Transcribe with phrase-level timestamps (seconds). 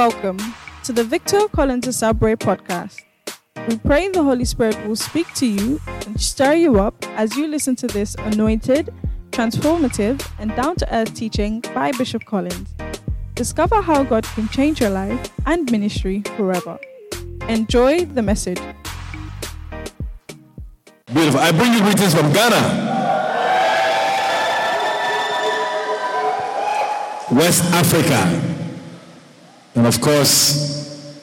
[0.00, 0.38] Welcome
[0.84, 3.02] to the Victor Collins Asabwe podcast.
[3.68, 7.46] We pray the Holy Spirit will speak to you and stir you up as you
[7.46, 8.94] listen to this anointed,
[9.30, 12.74] transformative, and down to earth teaching by Bishop Collins.
[13.34, 16.78] Discover how God can change your life and ministry forever.
[17.50, 18.58] Enjoy the message.
[21.12, 21.40] Beautiful.
[21.40, 22.88] I bring you greetings from Ghana.
[27.32, 28.59] West Africa.
[29.80, 31.16] And of course,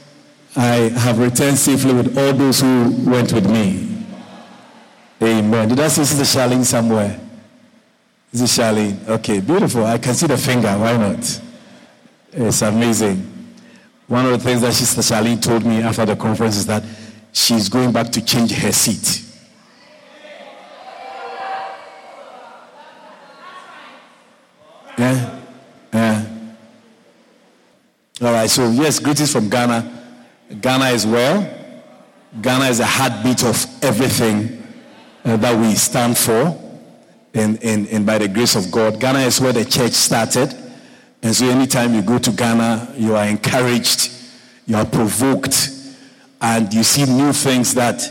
[0.55, 4.03] I have returned safely with all those who went with me.
[5.21, 5.69] Amen.
[5.69, 7.19] Did I see Sister Charlene somewhere?
[8.33, 9.07] Is it Charlene?
[9.09, 9.85] Okay, beautiful.
[9.85, 10.69] I can see the finger.
[10.69, 11.41] Why not?
[12.31, 13.31] It's amazing.
[14.07, 16.83] One of the things that Sister Charlene told me after the conference is that
[17.31, 19.23] she's going back to change her seat.
[24.97, 25.13] Yeah?
[25.13, 25.36] Yeah.
[28.19, 29.93] All right, so yes, greetings from Ghana.
[30.59, 31.47] Ghana is well.
[32.41, 34.63] Ghana is a heartbeat of everything
[35.23, 36.59] uh, that we stand for.
[37.35, 40.51] And, and, and by the grace of God, Ghana is where the church started.
[41.21, 44.11] And so anytime you go to Ghana, you are encouraged,
[44.65, 45.69] you are provoked,
[46.41, 48.01] and you see new things that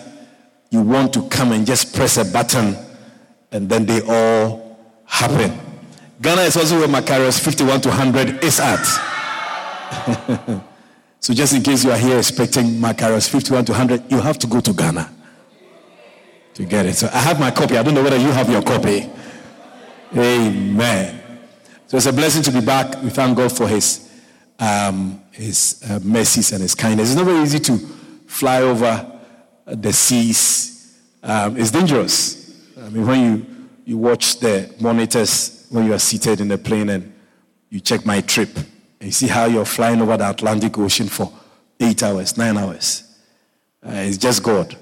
[0.70, 2.76] you want to come and just press a button,
[3.50, 5.58] and then they all happen.
[6.22, 9.15] Ghana is also where Macarius 51 to 100 is at.
[11.20, 14.46] so just in case you are here expecting Macarius 51 to 100, you have to
[14.46, 15.12] go to Ghana
[16.54, 16.94] to get it.
[16.94, 17.76] So I have my copy.
[17.76, 19.10] I don't know whether you have your copy.
[20.16, 21.20] Amen.
[21.86, 23.02] So it's a blessing to be back.
[23.02, 24.10] We thank God for His
[24.58, 27.10] um, His uh, mercies and His kindness.
[27.10, 27.76] It's not very easy to
[28.26, 29.20] fly over
[29.66, 30.98] the seas.
[31.22, 32.54] Um, it's dangerous.
[32.78, 33.46] I mean, when you
[33.84, 37.12] you watch the monitors when you are seated in the plane and
[37.70, 38.50] you check my trip,
[39.06, 41.32] and you see how you're flying over the Atlantic Ocean for
[41.78, 43.04] eight hours, nine hours.
[43.80, 44.76] Uh, it's just God.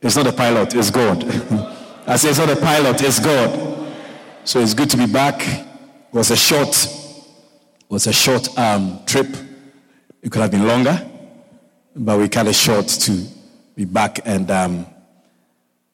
[0.00, 0.74] It's not a pilot.
[0.74, 1.22] It's God.
[2.06, 3.02] I say it's not a pilot.
[3.02, 3.94] It's God.
[4.44, 5.46] So it's good to be back.
[5.46, 5.66] It
[6.10, 6.88] was a short,
[7.90, 9.26] was a short um, trip.
[10.22, 10.98] It could have been longer,
[11.94, 13.26] but we cut it short to
[13.74, 14.86] be back, and um,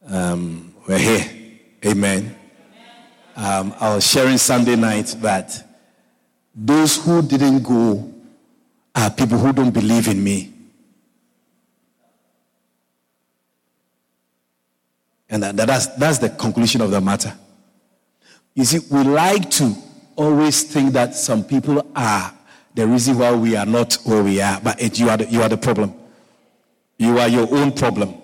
[0.06, 1.24] um, we're here.
[1.84, 2.36] Amen.
[3.34, 5.71] Um, I was sharing Sunday night that
[6.54, 8.12] those who didn't go
[8.94, 10.52] are people who don't believe in me.
[15.30, 17.32] And that, that's, that's the conclusion of the matter.
[18.54, 19.74] You see, we like to
[20.14, 22.34] always think that some people are
[22.74, 25.42] the reason why we are not where we are, but it, you, are the, you
[25.42, 25.94] are the problem.
[26.98, 28.14] You are your own problem.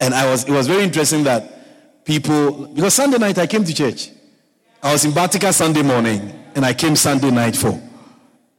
[0.00, 3.74] And I was, it was very interesting that people, because Sunday night I came to
[3.74, 4.10] church.
[4.82, 7.80] I was in Bartica Sunday morning, and I came Sunday night for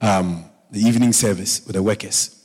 [0.01, 2.37] um, the evening service with the workers.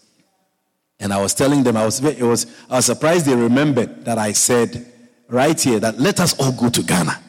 [0.98, 4.18] And I was telling them, I was, it was, I was surprised they remembered that
[4.18, 4.92] I said
[5.28, 7.22] right here that let us all go to Ghana.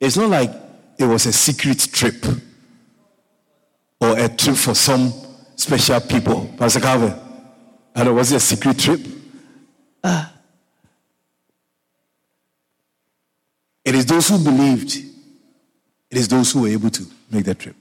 [0.00, 0.50] It's not like
[0.98, 2.24] it was a secret trip
[4.00, 5.12] or a trip for some
[5.56, 6.52] special people.
[6.58, 7.14] Pastor Calvin,
[7.94, 9.00] and it was a secret trip.
[10.02, 10.32] Ah.
[13.84, 14.96] It is those who believed,
[16.08, 17.74] it is those who were able to make that trip.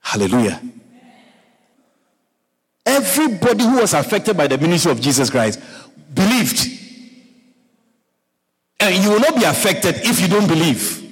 [0.00, 0.62] Hallelujah.
[2.84, 5.60] Everybody who was affected by the ministry of Jesus Christ
[6.14, 6.68] believed.
[8.78, 11.02] And you will not be affected if you don't believe.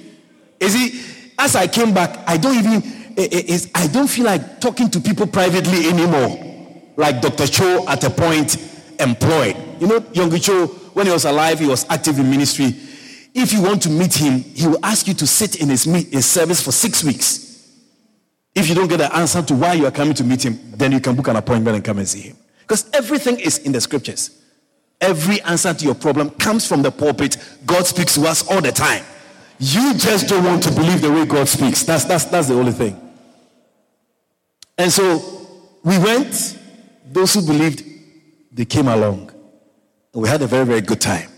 [0.61, 2.81] You see, as I came back, I don't even,
[3.17, 6.93] eh, eh, I don't feel like talking to people privately anymore.
[6.95, 7.47] Like Dr.
[7.47, 8.55] Cho at a point
[9.01, 9.57] employed.
[9.81, 12.73] You know, Yonggi Cho, when he was alive, he was active in ministry.
[13.33, 16.07] If you want to meet him, he will ask you to sit in his, meet,
[16.07, 17.69] his service for six weeks.
[18.55, 20.93] If you don't get the answer to why you are coming to meet him, then
[20.93, 22.37] you can book an appointment and come and see him.
[22.61, 24.41] Because everything is in the scriptures.
[25.01, 27.35] Every answer to your problem comes from the pulpit.
[27.65, 29.03] God speaks to us all the time.
[29.59, 31.83] You just don't want to believe the way God speaks.
[31.83, 32.97] That's, that's, that's the only thing.
[34.77, 35.45] And so
[35.83, 36.57] we went.
[37.07, 37.83] Those who believed,
[38.53, 39.34] they came along.
[40.15, 41.29] And we had a very, very good time.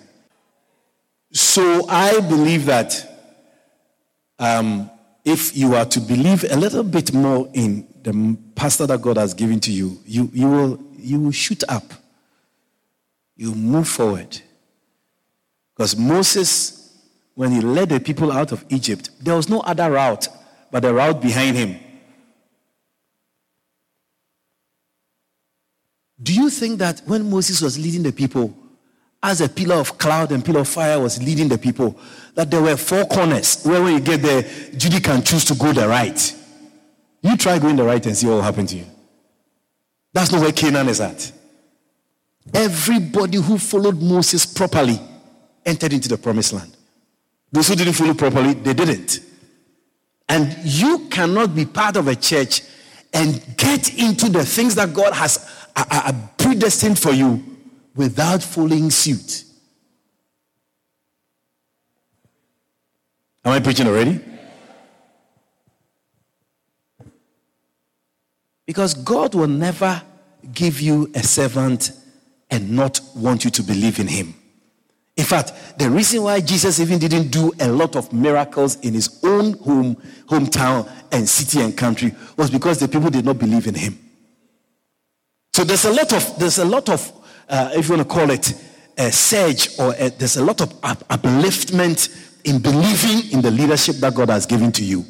[1.34, 2.94] So I believe that
[4.38, 4.92] um,
[5.26, 9.34] if you are to believe a little bit more in the pastor that God has
[9.34, 11.92] given to you, you, you, will, you will shoot up.
[13.36, 14.40] You move forward.
[15.76, 16.96] Because Moses,
[17.34, 20.28] when he led the people out of Egypt, there was no other route
[20.70, 21.80] but the route behind him.
[26.22, 28.56] Do you think that when Moses was leading the people
[29.24, 31.98] as a pillar of cloud and pillar of fire was leading the people,
[32.36, 34.44] that there were four corners where when you get there,
[34.76, 36.36] Judy can choose to go the right.
[37.22, 38.86] You try going the right and see what will happen to you.
[40.14, 41.32] That's not where Canaan is at.
[42.54, 45.00] Everybody who followed Moses properly
[45.66, 46.78] entered into the promised land.
[47.52, 49.20] Those who didn't follow properly, they didn't.
[50.30, 52.62] And you cannot be part of a church
[53.14, 57.57] and get into the things that God has uh, uh, predestined for you
[57.98, 59.44] without following suit.
[63.44, 64.20] Am I preaching already?
[68.66, 70.02] Because God will never
[70.54, 71.92] give you a servant
[72.50, 74.36] and not want you to believe in him.
[75.16, 79.20] In fact, the reason why Jesus even didn't do a lot of miracles in his
[79.24, 79.96] own home,
[80.28, 83.98] hometown and city and country was because the people did not believe in him.
[85.54, 87.12] So there's a lot of there's a lot of
[87.50, 88.54] uh, if you want to call it
[88.98, 93.98] a surge or a, there's a lot of up- upliftment in believing in the leadership
[93.98, 95.06] that God has given to you.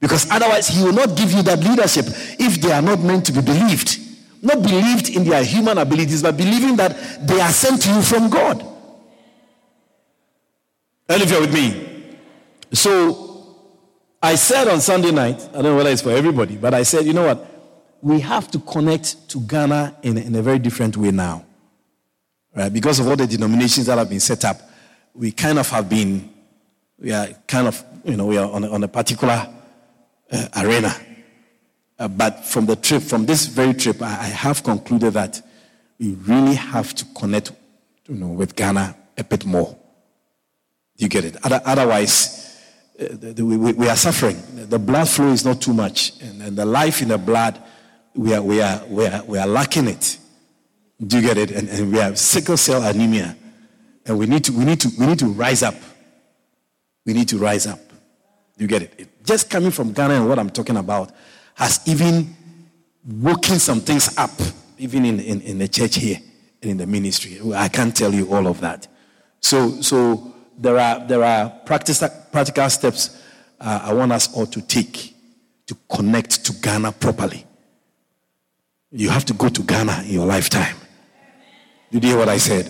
[0.00, 2.06] Because otherwise, He will not give you that leadership
[2.38, 3.98] if they are not meant to be believed.
[4.42, 8.28] Not believed in their human abilities, but believing that they are sent to you from
[8.28, 8.62] God.
[11.08, 12.18] And if you're with me.
[12.72, 13.56] So
[14.22, 17.04] I said on Sunday night, I don't know whether it's for everybody, but I said,
[17.04, 17.46] you know what?
[18.02, 21.44] We have to connect to Ghana in, in a very different way now.
[22.54, 22.72] Right?
[22.72, 24.60] Because of all the denominations that have been set up,
[25.14, 26.32] we kind of have been,
[26.98, 29.48] we are kind of, you know, we are on a, on a particular
[30.30, 30.94] uh, arena.
[31.98, 35.40] Uh, but from the trip, from this very trip, I, I have concluded that
[35.98, 37.52] we really have to connect,
[38.08, 39.76] you know, with Ghana a bit more.
[40.96, 41.36] You get it?
[41.44, 42.60] Otherwise,
[43.00, 44.40] uh, the, the, we, we, are suffering.
[44.54, 47.60] The blood flow is not too much, and, and, the life in the blood,
[48.14, 50.18] we are, we are, we are, we are lacking it.
[51.06, 51.50] Do you get it?
[51.50, 53.36] And, and we have sickle cell anemia,
[54.06, 55.74] and we need to, we need to, we need to rise up.
[57.06, 57.80] We need to rise up.
[58.56, 58.94] Do you get it?
[58.98, 59.24] it?
[59.24, 61.12] Just coming from Ghana and what I'm talking about
[61.54, 62.34] has even
[63.06, 64.30] woken some things up,
[64.78, 66.18] even in, in, in the church here
[66.62, 67.40] and in the ministry.
[67.54, 68.88] I can't tell you all of that.
[69.40, 72.02] So, so there are, there are practice,
[72.32, 73.20] practical steps
[73.60, 75.14] uh, I want us all to take
[75.66, 77.46] to connect to Ghana properly.
[78.90, 80.76] You have to go to Ghana in your lifetime.
[81.94, 82.68] Did you hear what I said?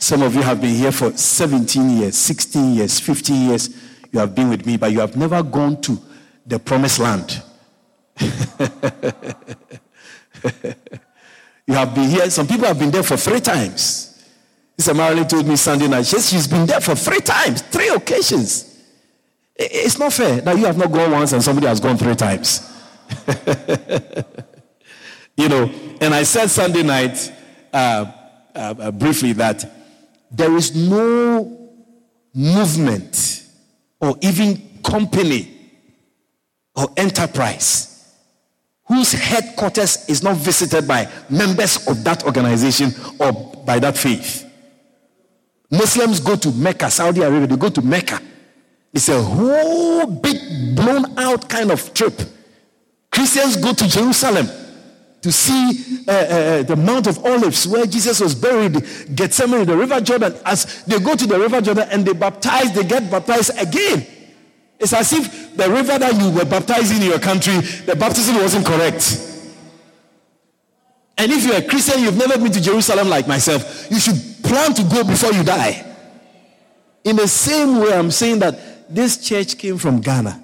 [0.00, 3.68] Some of you have been here for 17 years, 16 years, 15 years.
[4.10, 5.96] You have been with me, but you have never gone to
[6.44, 7.40] the promised land.
[8.20, 8.26] you
[11.74, 12.28] have been here.
[12.30, 14.26] Some people have been there for three times.
[14.76, 18.82] Sister Marilyn told me Sunday night, she's been there for three times, three occasions.
[19.54, 22.68] It's not fair that you have not gone once and somebody has gone three times.
[25.36, 27.32] you know, and I said Sunday night
[27.72, 28.12] uh,
[28.54, 29.64] uh, uh, briefly that
[30.30, 31.70] there is no
[32.34, 33.46] movement
[34.00, 35.48] or even company
[36.74, 37.92] or enterprise
[38.84, 43.32] whose headquarters is not visited by members of that organization or
[43.64, 44.48] by that faith.
[45.70, 48.20] Muslims go to Mecca, Saudi Arabia, they go to Mecca.
[48.92, 52.20] It's a whole big blown out kind of trip.
[53.10, 54.46] Christians go to Jerusalem
[55.22, 58.74] to see uh, uh, uh, the Mount of Olives where Jesus was buried,
[59.14, 60.34] Gethsemane, the River Jordan.
[60.44, 64.04] As they go to the River Jordan and they baptize, they get baptized again.
[64.80, 67.54] It's as if the river that you were baptized in your country,
[67.86, 69.28] the baptism wasn't correct.
[71.16, 74.74] And if you're a Christian, you've never been to Jerusalem like myself, you should plan
[74.74, 75.86] to go before you die.
[77.04, 80.42] In the same way, I'm saying that this church came from Ghana.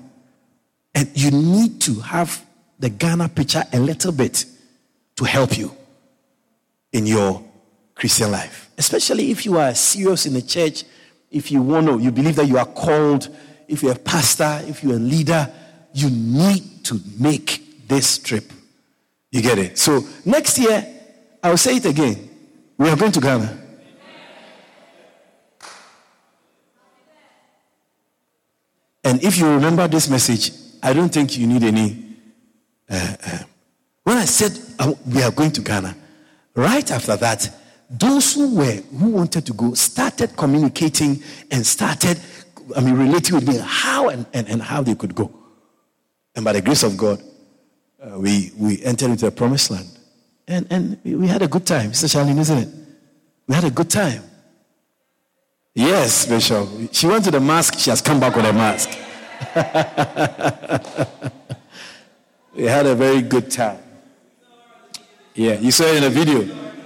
[0.94, 2.44] And you need to have
[2.78, 4.44] the Ghana picture a little bit
[5.18, 5.75] to help you
[6.92, 7.42] in your
[7.96, 8.70] Christian life.
[8.78, 10.84] Especially if you are serious in the church,
[11.28, 13.28] if you want to, you believe that you are called,
[13.66, 15.52] if you're a pastor, if you're a leader,
[15.92, 18.44] you need to make this trip.
[19.32, 19.76] You get it?
[19.76, 20.87] So next year,
[21.42, 22.30] I'll say it again.
[22.78, 23.64] We are going to Ghana.
[29.02, 32.04] And if you remember this message, I don't think you need any.
[32.88, 33.38] Uh, uh,
[34.08, 35.94] when I said uh, we are going to Ghana,
[36.54, 37.50] right after that,
[37.90, 42.18] those who were who wanted to go started communicating and started,
[42.74, 45.30] I mean, relating with me how and, and, and how they could go.
[46.34, 47.22] And by the grace of God,
[48.02, 49.90] uh, we we entered into the promised land,
[50.46, 52.08] and and we had a good time, Mr.
[52.08, 52.68] Charlene, isn't it?
[53.46, 54.22] We had a good time.
[55.74, 56.66] Yes, Bishop.
[56.92, 58.88] She went to the mask, she has come back with a mask.
[62.56, 63.80] we had a very good time.
[65.38, 66.40] Yeah, you saw it in the video.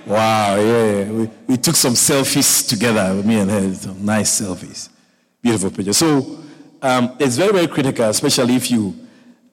[0.05, 1.11] Wow, yeah.
[1.11, 4.91] We, we took some selfies together, me and her, some nice selfies.
[5.41, 5.95] Beautiful picture.
[5.95, 6.39] So
[6.83, 8.95] um, it's very, very critical, especially if you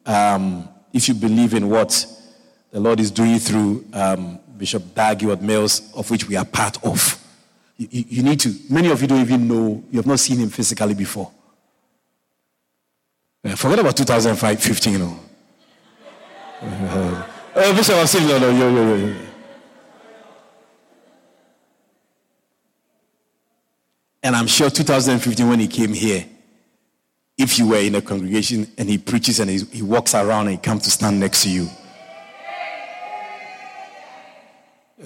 [0.05, 2.05] um, if you believe in what
[2.71, 7.23] the Lord is doing through um, Bishop Dag Heward-Mills, of which we are part of.
[7.77, 10.39] You, you, you, need to, many of you don't even know, you have not seen
[10.39, 11.31] him physically before.
[13.55, 15.19] Forget about 2015, you know.
[17.59, 19.15] Uh, Bishop, I've seen, no, no, yo, yo, yo.
[24.23, 26.25] And I'm sure 2015, when he came here,
[27.37, 30.51] if you were in a congregation and he preaches and he, he walks around and
[30.51, 31.67] he comes to stand next to you,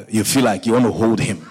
[0.09, 1.43] you feel like you want to hold him.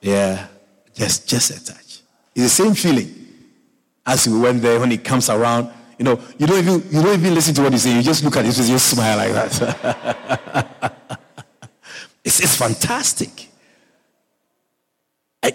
[0.00, 0.48] Yeah,
[0.94, 2.00] just just a touch.
[2.34, 3.14] It's the same feeling
[4.04, 5.70] as we went there when he comes around.
[5.98, 7.96] You know, you don't even you don't even listen to what he's saying.
[7.96, 10.92] You just look at his face, you smile like that.
[12.24, 13.48] it's, it's fantastic.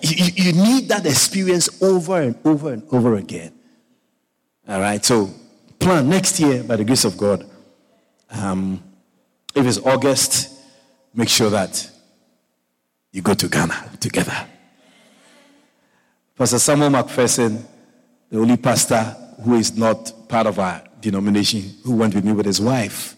[0.01, 3.53] You, you need that experience over and over and over again.
[4.67, 5.29] All right, so
[5.79, 7.49] plan next year by the grace of God.
[8.29, 8.83] Um,
[9.55, 10.53] if it's August,
[11.13, 11.89] make sure that
[13.11, 14.47] you go to Ghana together.
[16.37, 17.63] Pastor Samuel McPherson,
[18.29, 22.45] the only pastor who is not part of our denomination, who went with me with
[22.45, 23.15] his wife.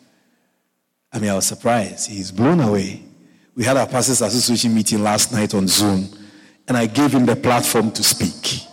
[1.12, 2.10] I mean, I was surprised.
[2.10, 3.04] He's blown away.
[3.56, 6.08] We had our Pastors Association meeting last night on Zoom
[6.68, 8.66] and I gave him the platform to speak.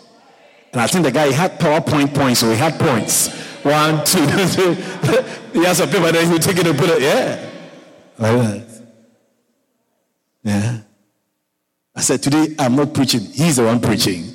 [0.72, 3.28] And I think the guy had PowerPoint points, so he had points.
[3.64, 4.74] One, two, three.
[5.52, 7.02] he has a paper, then he take it and put it.
[7.02, 7.50] Yeah.
[8.18, 8.82] Like that.
[10.44, 10.78] Yeah.
[11.96, 13.20] I said, today I'm not preaching.
[13.20, 14.32] He's the one preaching.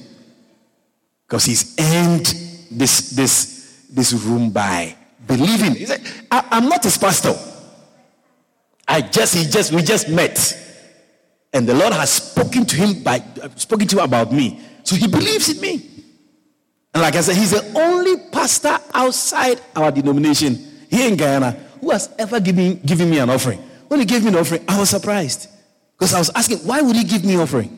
[1.25, 2.33] Because he's earned
[2.77, 4.95] this, this, this room by
[5.27, 5.75] believing.
[5.75, 6.01] He said,
[6.31, 7.33] I, I'm not his pastor.
[8.87, 10.59] I just, he just, we just met.
[11.53, 13.23] And the Lord has spoken to him by
[13.55, 14.59] spoken to him about me.
[14.83, 15.89] So he believes in me.
[16.93, 20.55] And like I said, he's the only pastor outside our denomination
[20.89, 23.59] here in Guyana who has ever given, given me an offering.
[23.87, 25.49] When he gave me an offering, I was surprised.
[25.97, 27.77] Because I was asking, why would he give me offering?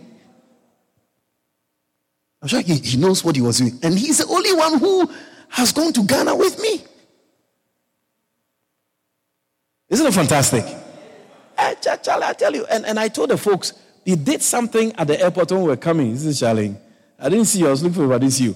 [2.45, 3.79] I'm sure he, he knows what he was doing.
[3.81, 5.11] And he's the only one who
[5.49, 6.83] has gone to Ghana with me.
[9.89, 10.63] Isn't it fantastic?
[11.57, 11.73] Eh,
[12.03, 12.67] Charlie, I tell you.
[12.67, 13.73] And, and I told the folks,
[14.05, 16.11] he did something at the airport when we were coming.
[16.11, 16.75] This is Charlie.
[17.17, 17.67] I didn't see you.
[17.67, 18.55] I was looking for you, but I didn't see you.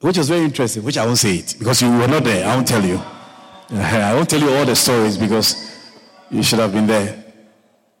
[0.00, 2.48] Which was very interesting, which I won't say it because you were not there.
[2.48, 2.96] I won't tell you.
[3.70, 5.54] I won't tell you all the stories because
[6.32, 7.24] you should have been there.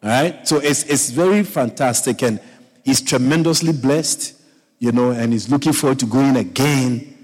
[0.02, 0.48] All right?
[0.48, 2.40] So it's, it's very fantastic and
[2.84, 4.39] he's tremendously blessed,
[4.80, 7.14] you know, and he's looking forward to going again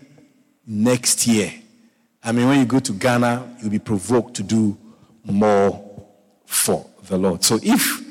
[0.66, 1.52] next year.
[2.22, 4.76] I mean, when you go to Ghana, you'll be provoked to do
[5.24, 6.06] more
[6.44, 7.42] for the Lord.
[7.42, 8.02] So if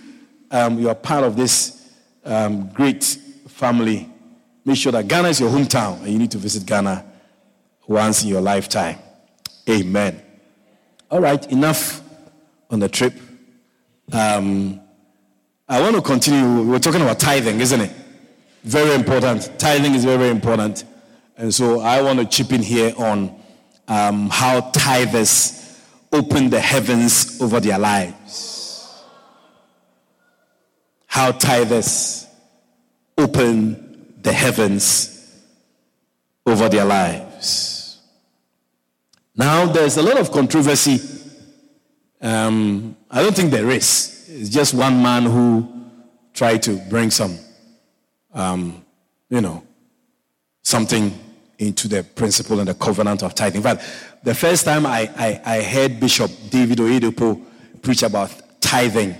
[0.49, 1.91] um, you are part of this
[2.25, 3.03] um, great
[3.47, 4.09] family,
[4.65, 7.05] make sure that Ghana is your hometown and you need to visit Ghana
[7.87, 8.97] once in your lifetime.
[9.69, 10.21] Amen.
[11.11, 12.01] All right, enough
[12.71, 13.13] on the trip.
[14.11, 14.81] Um,
[15.67, 16.63] I want to continue.
[16.63, 17.91] We're talking about tithing, isn't it?
[18.65, 19.51] Very important.
[19.57, 20.83] Tithing is very, very important.
[21.37, 23.39] And so I want to chip in here on
[23.87, 25.79] um, how tithers
[26.11, 28.55] open the heavens over their lives
[31.15, 32.27] how tithers
[33.17, 35.33] open the heavens
[36.45, 38.01] over their lives.
[39.33, 40.99] Now, there's a lot of controversy.
[42.19, 44.27] Um, I don't think there is.
[44.27, 45.85] It's just one man who
[46.33, 47.39] tried to bring some,
[48.35, 48.85] um,
[49.29, 49.63] you know,
[50.61, 51.17] something
[51.57, 53.57] into the principle and the covenant of tithing.
[53.57, 53.83] In fact,
[54.23, 57.41] the first time I, I, I heard Bishop David Oyedepo
[57.81, 59.15] preach about tithing,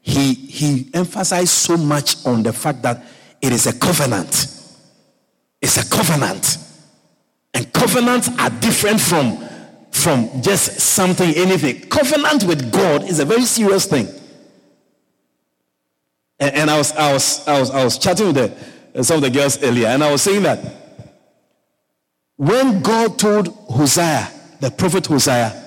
[0.00, 3.04] he, he emphasized so much on the fact that
[3.42, 4.46] it is a covenant.
[5.60, 6.58] It's a covenant.
[7.54, 9.38] And covenants are different from,
[9.90, 11.88] from just something, anything.
[11.88, 14.08] Covenant with God is a very serious thing.
[16.44, 18.36] And, and I, was, I, was, I, was, I was chatting with
[18.92, 20.58] the, some of the girls earlier, and I was saying that
[22.36, 25.62] when God told Hosea, the prophet Hosea,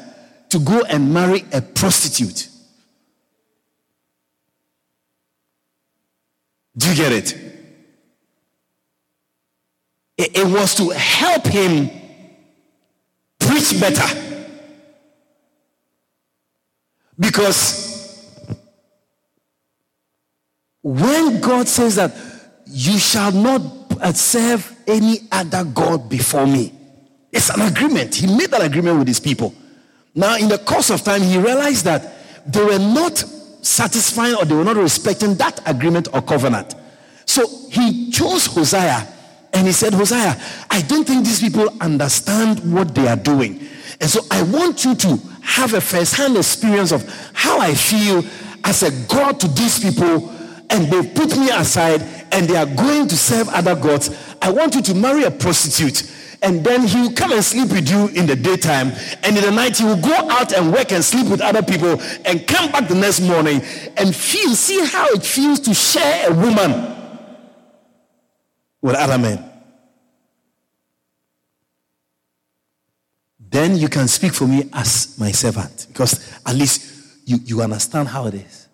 [0.50, 2.50] to go and marry a prostitute,
[6.78, 7.34] Do you get it?
[10.16, 11.90] It, it was to help him
[13.40, 14.06] preach better.
[17.20, 17.87] Because
[20.88, 22.16] when God says that
[22.66, 23.62] you shall not
[24.00, 26.72] uh, serve any other God before me,
[27.30, 28.16] it's an agreement.
[28.16, 29.54] He made that agreement with his people.
[30.16, 32.14] Now, in the course of time, he realized that
[32.46, 33.18] they were not
[33.62, 36.74] satisfying or they were not respecting that agreement or covenant.
[37.26, 39.14] So he chose Hosea
[39.52, 43.60] and he said, Hosea, I don't think these people understand what they are doing.
[44.00, 47.04] And so I want you to have a first-hand experience of
[47.34, 48.24] how I feel
[48.64, 50.34] as a God to these people
[50.70, 54.10] and they put me aside and they are going to serve other gods.
[54.42, 57.90] I want you to marry a prostitute and then he will come and sleep with
[57.90, 58.92] you in the daytime
[59.24, 62.00] and in the night he will go out and work and sleep with other people
[62.26, 63.62] and come back the next morning
[63.98, 66.96] and feel see how it feels to share a woman
[68.82, 69.44] with other men
[73.40, 76.94] then you can speak for me as my servant because at least
[77.26, 78.67] you, you understand how it is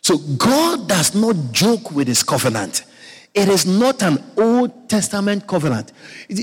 [0.00, 2.84] so god does not joke with his covenant
[3.32, 5.92] it is not an Old Testament covenant.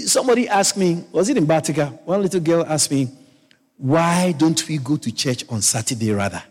[0.05, 1.91] Somebody asked me, was it in Bartica?
[2.03, 3.09] One little girl asked me,
[3.77, 6.41] why don't we go to church on Saturday rather?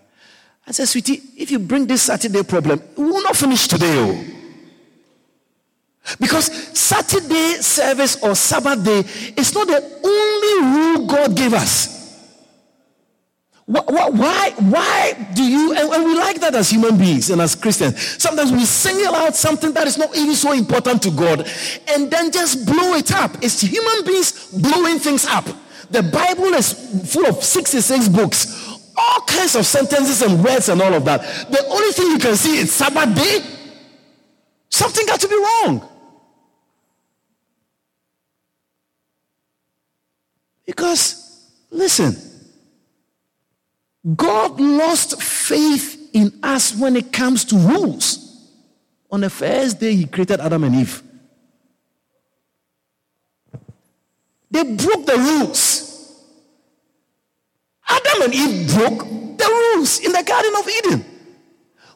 [0.66, 3.96] I said, sweetie, if you bring this Saturday problem, we will not finish today.
[3.98, 4.24] Oh.
[6.20, 9.00] Because Saturday service or Sabbath day
[9.36, 12.05] is not the only rule God gave us.
[13.68, 18.52] Why, why do you, and we like that as human beings and as Christians, sometimes
[18.52, 21.50] we single out something that is not even so important to God
[21.88, 23.36] and then just blow it up.
[23.42, 25.46] It's human beings blowing things up.
[25.90, 30.94] The Bible is full of 66 books, all kinds of sentences and words and all
[30.94, 31.22] of that.
[31.50, 33.44] The only thing you can see is Sabbath day.
[34.68, 35.88] Something got to be wrong.
[40.64, 42.16] Because, listen,
[44.14, 48.22] God lost faith in us when it comes to rules.
[49.10, 51.02] On the first day, He created Adam and Eve.
[54.50, 56.22] They broke the rules.
[57.88, 58.98] Adam and Eve broke
[59.38, 61.04] the rules in the Garden of Eden.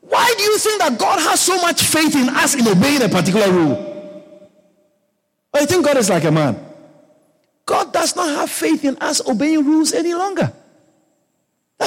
[0.00, 3.08] Why do you think that God has so much faith in us in obeying a
[3.08, 3.86] particular rule?
[5.54, 6.58] I think God is like a man.
[7.66, 10.52] God does not have faith in us obeying rules any longer.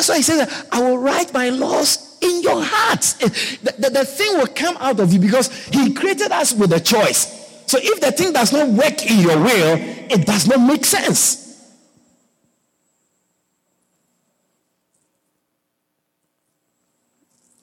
[0.04, 3.14] That's why he says, I will write my laws in your hearts.
[3.14, 6.80] The, the, the, thing will come out of you because he created us with a
[6.82, 7.64] choice.
[7.68, 11.40] So if the thing does not work in your will, it does not make sense.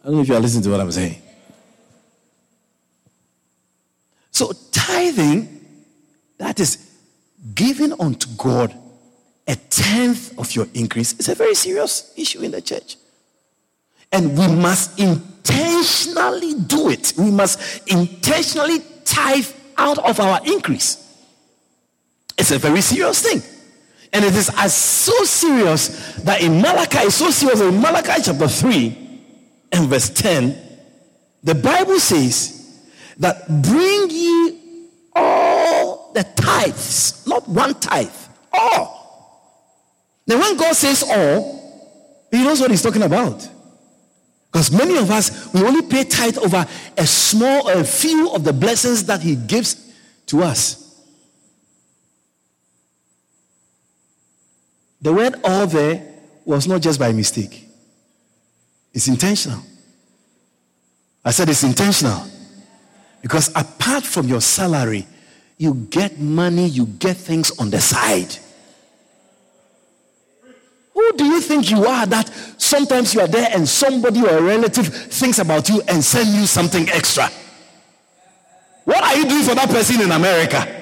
[0.03, 1.21] I don't know if you are listening to what I'm saying.
[4.31, 5.63] So tithing,
[6.39, 6.91] that is
[7.55, 8.75] giving unto God
[9.51, 12.97] a tenth of your increase is a very serious issue in the church.
[14.13, 17.15] And we must intentionally do it.
[17.19, 21.05] We must intentionally tithe out of our increase.
[22.39, 23.43] It's a very serious thing.
[24.13, 28.47] And it is as so serious that in Malachi, it's so serious in Malachi chapter
[28.47, 29.21] 3
[29.73, 30.57] and verse 10,
[31.43, 32.83] the Bible says
[33.19, 34.61] that bring ye
[35.17, 38.15] all the tithes, not one tithe,
[38.53, 39.00] all
[40.31, 43.49] now, when God says all, He knows what He's talking about.
[44.53, 46.65] Because many of us, we only pay tithe over
[46.97, 49.93] a small, a few of the blessings that He gives
[50.27, 51.03] to us.
[55.03, 56.07] The word all there
[56.45, 57.67] was not just by mistake,
[58.95, 59.65] it's intentional.
[61.25, 62.25] I said it's intentional.
[63.21, 65.09] Because apart from your salary,
[65.59, 68.39] you get money, you get things on the side.
[71.11, 74.43] Who do you think you are that sometimes you are there and somebody or a
[74.43, 77.29] relative thinks about you and send you something extra?
[78.85, 80.77] What are you doing for that person in America?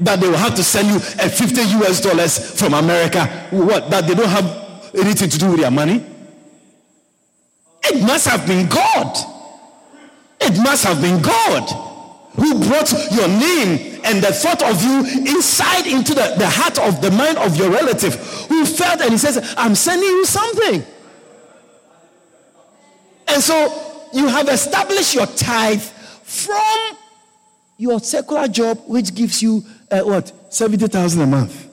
[0.00, 3.26] That they will have to send you a 50 US dollars from America.
[3.50, 3.90] What?
[3.90, 6.04] That they don't have anything to do with their money?
[7.84, 9.16] It must have been God.
[10.40, 11.68] It must have been God
[12.36, 15.00] who brought your name and the thought of you
[15.34, 18.14] inside into the, the heart of the mind of your relative
[18.48, 20.84] who felt and he says, I'm sending you something.
[23.28, 26.96] And so you have established your tithe from
[27.76, 30.32] your secular job, which gives you uh, what?
[30.52, 31.68] 70,000 a month.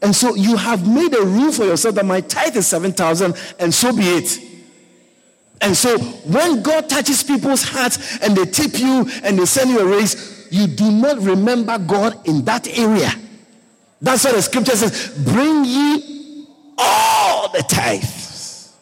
[0.00, 3.74] And so you have made a rule for yourself that my tithe is 7,000 and
[3.74, 4.38] so be it.
[5.60, 9.80] And so when God touches people's hearts and they tip you and they send you
[9.80, 13.10] a raise, you do not remember God in that area.
[14.00, 15.16] That's what the scripture says.
[15.24, 18.74] Bring ye all the tithes.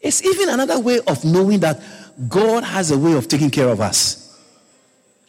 [0.00, 1.80] It's even another way of knowing that
[2.28, 4.38] God has a way of taking care of us.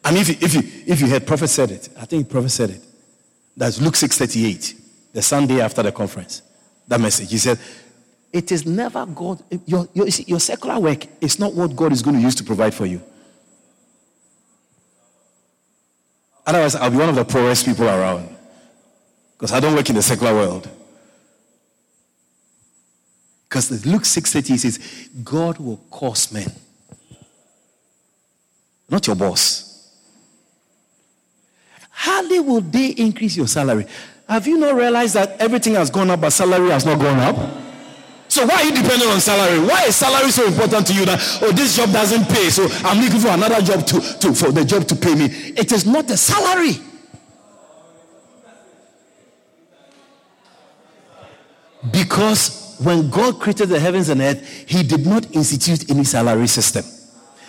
[0.04, 2.48] I mean, if you, if you, if you had prophet said it, I think prophet
[2.50, 2.82] said it.
[3.56, 6.42] That's Luke 6:38, the Sunday after the conference.
[6.88, 7.30] That message.
[7.30, 7.58] He said,
[8.32, 9.42] It is never God.
[9.66, 12.72] Your, your, your secular work is not what God is going to use to provide
[12.72, 13.02] for you.
[16.46, 18.34] Otherwise, I'll be one of the poorest people around.
[19.36, 20.68] Because I don't work in the secular world.
[23.48, 26.50] Because Luke 6:30 says, God will cause men.
[28.88, 29.90] Not your boss.
[31.90, 33.86] Hardly will they increase your salary.
[34.28, 37.71] Have you not realized that everything has gone up, but salary has not gone up?
[38.32, 39.58] So why are you dependent on salary?
[39.58, 42.98] Why is salary so important to you that oh this job doesn't pay, so I'm
[42.98, 45.26] looking for another job to, to for the job to pay me?
[45.26, 46.80] It is not a salary.
[51.90, 56.86] Because when God created the heavens and earth, He did not institute any salary system.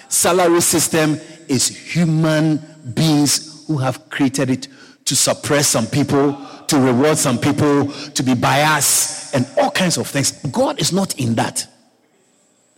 [0.09, 1.17] Salary system
[1.47, 2.57] is human
[2.93, 4.67] beings who have created it
[5.05, 6.33] to suppress some people,
[6.73, 10.31] to reward some people, to be biased, and all kinds of things.
[10.51, 11.67] God is not in that.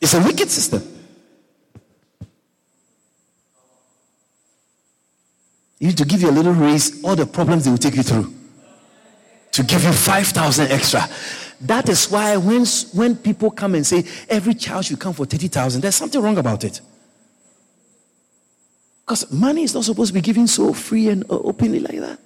[0.01, 0.83] It's a wicked system.
[5.79, 8.03] You need to give you a little raise, all the problems they will take you
[8.03, 8.33] through.
[9.53, 11.07] To give you 5,000 extra.
[11.61, 15.79] That is why when, when people come and say every child should come for 30,000,
[15.79, 16.81] there's something wrong about it.
[19.05, 22.19] Because money is not supposed to be given so free and openly like that.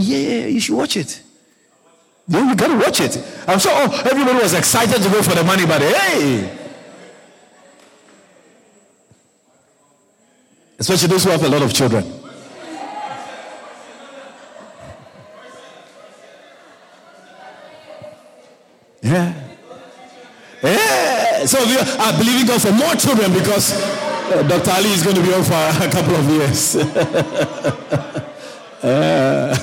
[0.00, 1.20] Yeah, you should watch it.
[2.28, 3.18] You gotta watch it.
[3.48, 6.56] I'm sure oh, everybody was excited to go for the money, but hey.
[10.78, 12.04] Especially those who have a lot of children.
[19.02, 19.34] Yeah.
[20.62, 21.44] Yeah.
[21.44, 24.70] So we are believing God for more children because uh, Dr.
[24.70, 26.76] Ali is going to be on for a couple of years.
[28.82, 29.54] uh.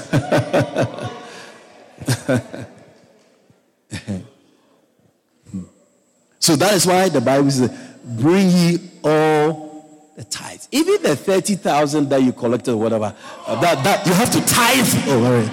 [6.39, 7.71] so that is why the Bible says,
[8.04, 10.67] bring ye all the tithes.
[10.71, 13.15] Even the 30,000 that you collected or whatever,
[13.47, 15.51] uh, that, that you have to tithe over it.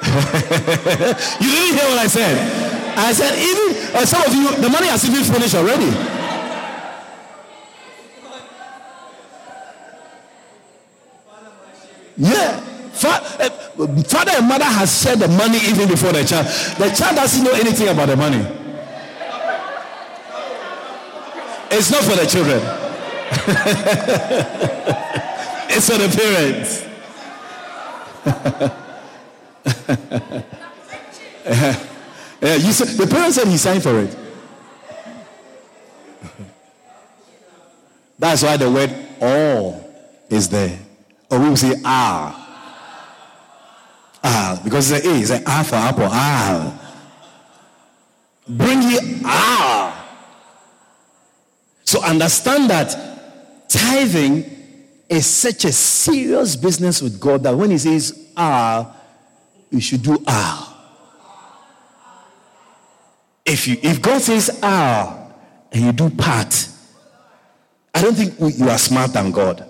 [1.40, 2.38] you didn't hear what I said.
[2.96, 6.17] I said, even uh, some of you, the money has even finished already.
[12.18, 12.64] Yeah.
[13.04, 13.20] Uh,
[14.02, 16.46] father and mother has shared the money even before the child.
[16.78, 18.44] The child doesn't know anything about the money.
[21.70, 22.58] It's not for the children.
[25.70, 26.84] it's for the parents.
[32.40, 34.16] Yeah, you said, the parents said he signed for it.
[38.18, 39.84] That's why the word all
[40.28, 40.78] is there.
[41.30, 42.44] Or we will say ah.
[44.24, 46.08] Ah, because it's an A, it's an A for apple.
[46.08, 46.84] Ah.
[48.48, 49.94] Bring ye ah.
[51.84, 54.44] So understand that tithing
[55.08, 58.96] is such a serious business with God that when he says ah,
[59.70, 60.64] you should do ah.
[63.44, 65.30] If you if God says ah
[65.72, 66.68] and you do part,
[67.94, 69.67] I don't think you are smarter than God.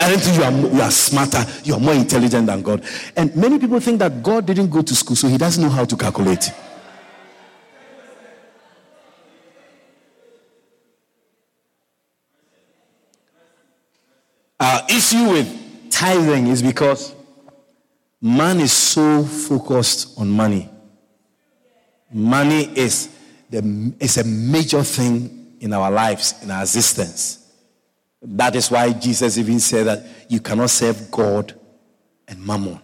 [0.00, 2.84] I don't think you are, you are smarter, you are more intelligent than God.
[3.16, 5.84] And many people think that God didn't go to school, so he doesn't know how
[5.84, 6.52] to calculate.
[14.60, 17.14] Our issue with tithing is because
[18.20, 20.70] man is so focused on money
[22.10, 23.10] Money is,
[23.50, 27.47] the, is a major thing in our lives, in our existence.
[28.22, 31.54] That is why Jesus even said that you cannot serve God
[32.26, 32.80] and mammon.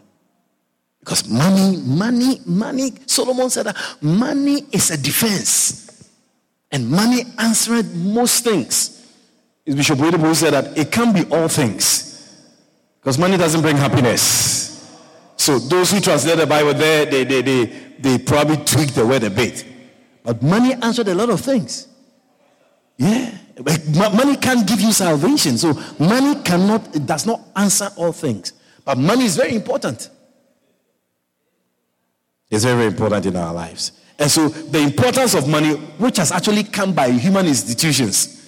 [1.01, 6.11] Because money, money, money, Solomon said that money is a defense.
[6.71, 9.07] And money answered most things.
[9.67, 12.35] Bishop William said that it can be all things.
[13.01, 14.65] Because money doesn't bring happiness.
[15.37, 17.65] So those who translate the Bible there, they, they, they,
[17.99, 19.65] they probably tweak the word a bit.
[20.23, 21.87] But money answered a lot of things.
[22.97, 23.37] Yeah.
[23.59, 25.57] Money can't give you salvation.
[25.59, 28.53] So money cannot, it does not answer all things.
[28.85, 30.11] But money is very important.
[32.51, 33.93] It's very, important in our lives.
[34.19, 38.41] And so the importance of money, which has actually come by human institutions.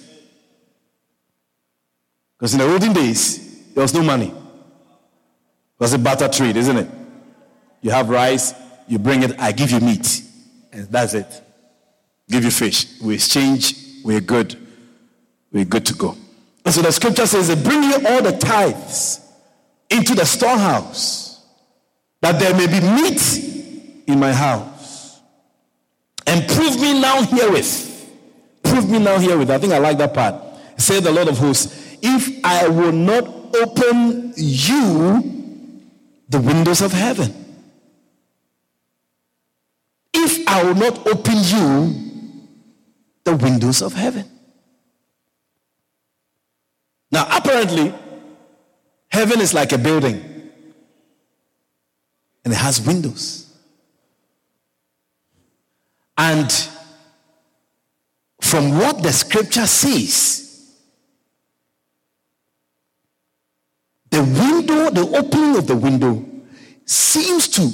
[2.37, 4.27] Because in the olden days, there was no money.
[4.27, 6.87] It was a barter trade, isn't it?
[7.81, 8.53] You have rice,
[8.87, 10.21] you bring it, I give you meat.
[10.71, 11.41] And that's it.
[12.29, 12.99] Give you fish.
[13.01, 14.66] We exchange, we're good.
[15.57, 16.15] We're good to go.
[16.63, 19.19] And so the scripture says, Bring ye all the tithes
[19.89, 21.43] into the storehouse,
[22.21, 25.19] that there may be meat in my house.
[26.27, 28.07] And prove me now herewith.
[28.61, 29.49] Prove me now herewith.
[29.49, 30.35] I think I like that part.
[30.77, 35.73] Say the Lord of hosts, if I will not open you
[36.29, 37.33] the windows of heaven.
[40.13, 41.95] If I will not open you
[43.23, 44.36] the windows of heaven.
[47.11, 47.93] Now, apparently,
[49.09, 50.37] heaven is like a building
[52.43, 53.53] and it has windows.
[56.17, 56.51] And
[58.41, 60.73] from what the scripture says,
[64.09, 66.25] the window, the opening of the window
[66.85, 67.69] seems to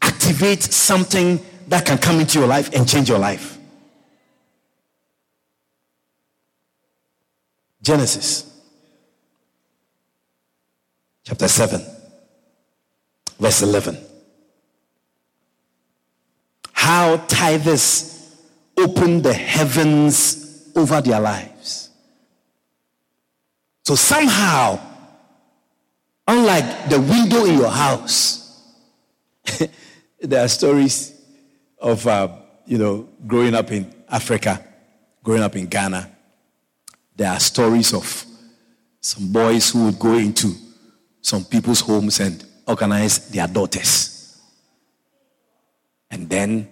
[0.00, 3.58] activate something that can come into your life and change your life.
[7.82, 8.51] Genesis
[11.24, 11.80] chapter 7,
[13.38, 13.98] verse 11.
[16.72, 18.12] How tithers
[18.76, 21.90] open the heavens over their lives.
[23.84, 24.80] So somehow,
[26.26, 28.62] unlike the window in your house,
[30.20, 31.20] there are stories
[31.78, 32.28] of, uh,
[32.64, 34.64] you know, growing up in Africa,
[35.22, 36.10] growing up in Ghana.
[37.16, 38.24] There are stories of
[39.00, 40.54] some boys who would go into
[41.22, 44.38] some people's homes and organize their daughters.
[46.10, 46.68] And then,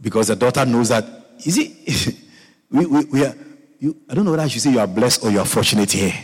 [0.00, 1.04] because the daughter knows that,
[1.44, 2.16] is it,
[2.70, 3.34] we, we, we are,
[3.80, 5.90] you, I don't know whether I should say you are blessed or you are fortunate
[5.90, 6.14] here.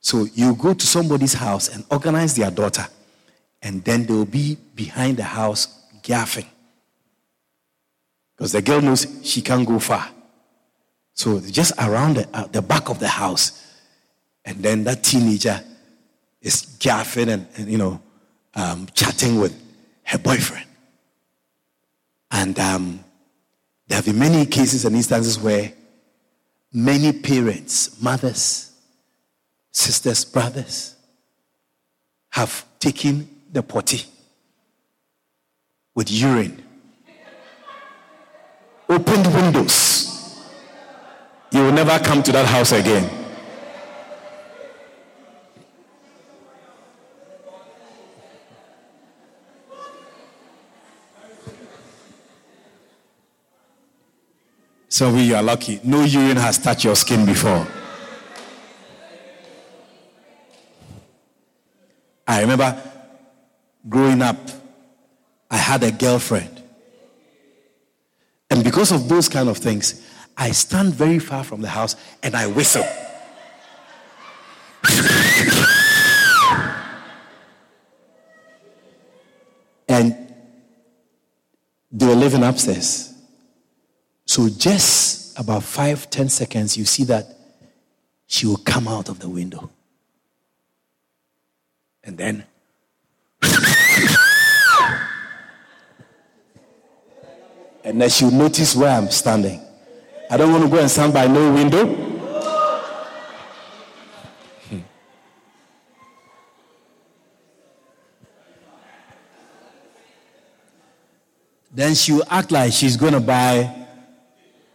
[0.00, 2.86] So you go to somebody's house and organize their daughter,
[3.62, 5.68] and then they will be behind the house
[6.02, 6.46] gaffing.
[8.36, 10.10] Because the girl knows she can't go far.
[11.14, 13.60] So just around the, uh, the back of the house.
[14.44, 15.62] And then that teenager
[16.42, 18.00] is gaffing and, and you know,
[18.54, 19.58] um, chatting with
[20.04, 20.66] her boyfriend.
[22.30, 23.04] And um,
[23.86, 25.72] there have been many cases and instances where
[26.72, 28.72] many parents, mothers,
[29.70, 30.96] sisters, brothers
[32.30, 34.02] have taken the potty
[35.94, 36.62] with urine,
[38.88, 40.40] opened windows.
[41.52, 43.21] You will never come to that house again.
[54.92, 55.80] So we you are lucky.
[55.82, 57.66] No urine has touched your skin before.
[62.28, 62.78] I remember
[63.88, 64.36] growing up,
[65.50, 66.62] I had a girlfriend.
[68.50, 72.36] And because of those kind of things, I stand very far from the house and
[72.36, 72.84] I whistle.
[79.88, 80.34] and
[81.90, 83.11] they were living upstairs.
[84.32, 87.36] So just about five, ten seconds, you see that
[88.26, 89.68] she will come out of the window.
[92.02, 92.46] And then
[97.84, 99.60] and then she'll notice where I'm standing.
[100.30, 101.84] I don't want to go and stand by no window.
[104.70, 104.78] Hmm.
[111.70, 113.81] Then she'll act like she's going to buy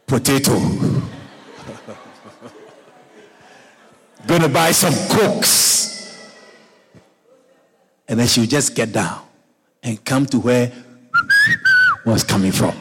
[0.08, 0.58] potato.
[4.26, 6.34] Gonna buy some cokes.
[8.08, 9.22] And then she'll just get down
[9.84, 10.72] and come to where
[12.06, 12.76] was coming from.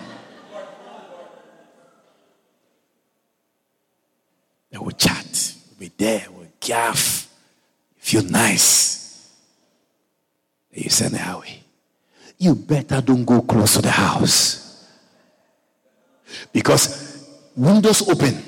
[4.70, 7.28] They will chat, we'll be there, we'll gaff,
[7.96, 9.32] feel nice.
[10.72, 11.60] And you send her away.
[12.38, 14.84] You better don't go close to the house.
[16.52, 17.05] Because
[17.56, 18.42] windows open.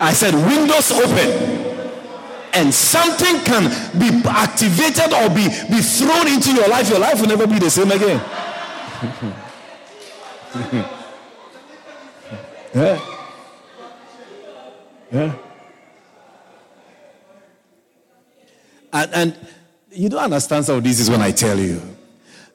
[0.00, 1.72] I said, windows open.
[2.54, 3.64] And something can
[3.98, 6.88] be activated or be, be thrown into your life.
[6.88, 8.14] Your life will never be the same again.
[12.74, 13.00] yeah.
[15.10, 15.34] Yeah.
[18.92, 19.36] And, and
[19.90, 21.82] you don't understand some of this is when I tell you.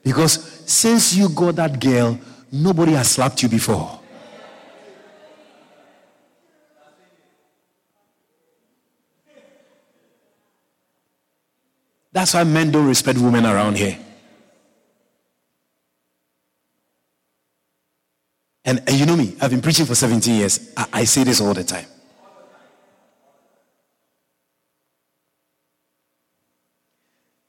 [0.01, 2.17] Because since you got that girl,
[2.51, 3.99] nobody has slapped you before.
[12.11, 13.97] That's why men don't respect women around here.
[18.65, 20.73] And, and you know me, I've been preaching for 17 years.
[20.75, 21.85] I, I say this all the time.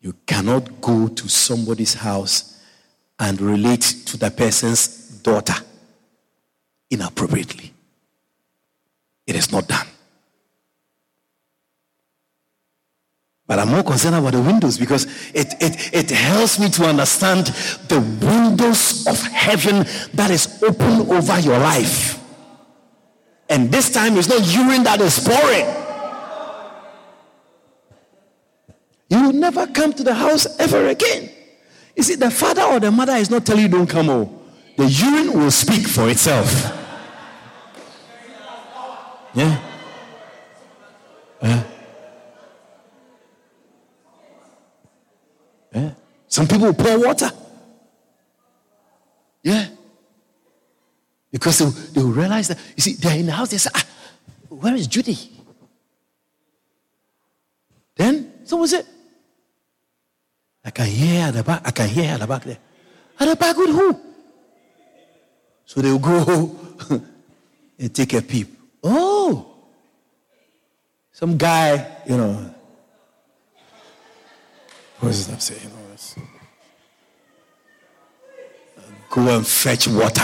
[0.00, 2.49] You cannot go to somebody's house
[3.20, 4.88] and relate to the person's
[5.22, 5.54] daughter
[6.90, 7.72] inappropriately.
[9.26, 9.86] It is not done.
[13.46, 17.46] But I'm more concerned about the windows because it, it, it helps me to understand
[17.88, 22.18] the windows of heaven that is open over your life.
[23.48, 25.66] And this time it's not urine that is pouring.
[29.10, 31.30] You will never come to the house ever again.
[31.96, 34.38] You see, the father or the mother is not telling you don't come home.
[34.76, 36.76] The urine will speak for itself.
[39.34, 39.60] Yeah.
[41.40, 41.62] Uh,
[45.72, 45.90] Yeah.
[46.26, 47.30] Some people pour water.
[49.42, 49.68] Yeah.
[51.30, 53.86] Because they, they will realize that, you see, they're in the house, they say, ah,
[54.48, 55.16] where is Judy?
[57.96, 58.84] Then someone said,
[60.64, 62.58] I can hear at the back, I can hear at the back there.
[63.18, 64.00] At the back with who?
[65.64, 66.56] So they'll go
[67.78, 68.48] and take a peep.
[68.82, 69.46] Oh,
[71.12, 72.54] some guy, you know,
[75.00, 75.56] what does that say?
[75.62, 75.70] You
[78.76, 80.22] uh, Go and fetch water.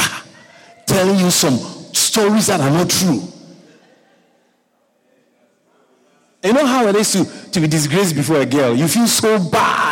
[0.87, 1.57] Telling you some
[1.95, 3.23] stories that are not true.
[6.45, 8.75] You know how it is to, to be disgraced before a girl?
[8.75, 9.86] You feel so bad.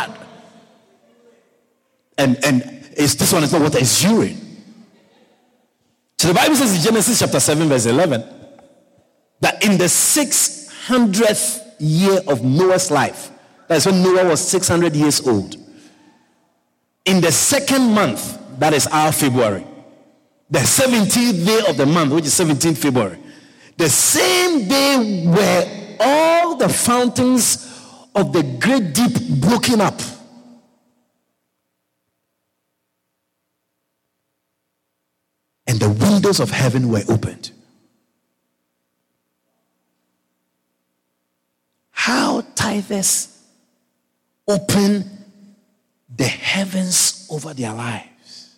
[2.17, 2.61] And and
[2.95, 4.41] it's, this one is not water, it's urine.
[6.17, 8.23] So the Bible says in Genesis chapter 7, verse 11,
[9.41, 13.31] that in the 600th year of Noah's life,
[13.67, 15.57] that's when Noah was 600 years old.
[17.03, 19.65] In the second month, that is our February,
[20.49, 23.19] the 17th day of the month, which is 17th February,
[23.77, 27.71] the same day were all the fountains
[28.15, 29.99] of the great deep broken up.
[35.67, 37.51] And the windows of heaven were opened.
[41.91, 43.35] How tithers
[44.47, 45.09] open
[46.15, 48.55] the heavens over their lives.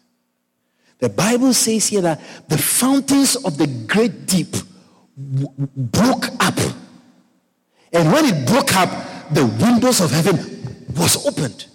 [0.99, 4.55] The Bible says here that the fountains of the great deep
[5.17, 6.57] w- broke up.
[7.93, 10.37] And when it broke up, the windows of heaven
[10.95, 11.67] was opened.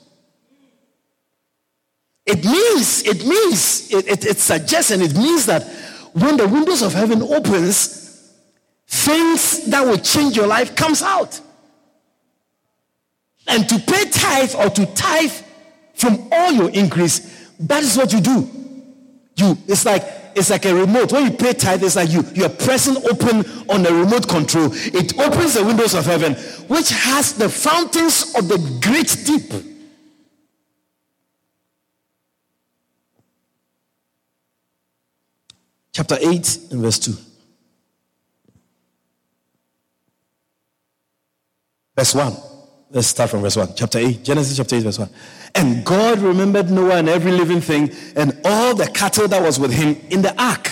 [2.24, 5.64] It means, it means, it, it, it suggests and it means that
[6.12, 8.32] when the windows of heaven opens,
[8.86, 11.40] things that will change your life comes out.
[13.48, 15.32] And to pay tithe or to tithe
[15.94, 18.48] from all your increase, that is what you do.
[19.36, 20.04] You, it's like
[20.34, 21.12] it's like a remote.
[21.12, 24.68] When you pay tithe, it's like you you are pressing open on the remote control.
[24.72, 26.34] It opens the windows of heaven,
[26.68, 29.71] which has the fountains of the great deep.
[35.92, 37.12] Chapter 8 and verse 2.
[41.96, 42.36] Verse 1.
[42.90, 43.74] Let's start from verse 1.
[43.76, 44.22] Chapter 8.
[44.24, 45.10] Genesis chapter 8, verse 1.
[45.54, 49.72] And God remembered Noah and every living thing and all the cattle that was with
[49.72, 50.70] him in the ark.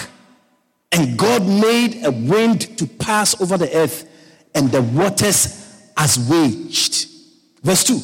[0.92, 4.08] And God made a wind to pass over the earth
[4.54, 7.08] and the waters as waged.
[7.62, 8.00] Verse 2.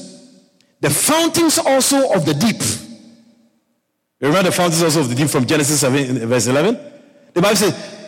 [0.80, 2.60] The fountains also of the deep.
[4.20, 6.92] Remember the fountains also of the deep from Genesis 7, verse 11?
[7.36, 7.98] The Bible says,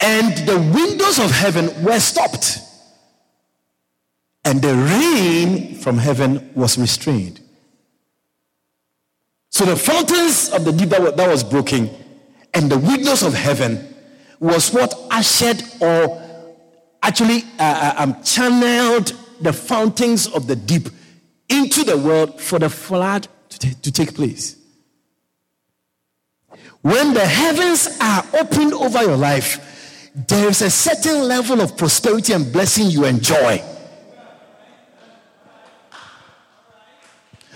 [0.00, 2.60] and the windows of heaven were stopped
[4.42, 7.42] and the rain from heaven was restrained.
[9.50, 11.90] So the fountains of the deep that, was broken
[12.54, 13.94] and the windows of heaven
[14.40, 16.18] was what ushered or
[17.02, 20.88] actually uh, uh, um, channeled the fountains of the deep
[21.50, 24.57] into the world for the flood to, t- to take place.
[26.82, 32.32] When the heavens are opened over your life, there is a certain level of prosperity
[32.32, 33.62] and blessing you enjoy.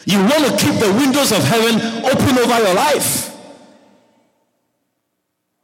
[0.05, 3.37] You want to keep the windows of heaven open over your life.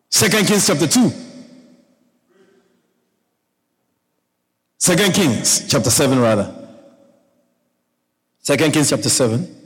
[0.09, 1.13] Second Kings chapter 2.
[4.79, 6.55] Second Kings chapter 7 rather.
[8.39, 9.58] Second Kings chapter 7.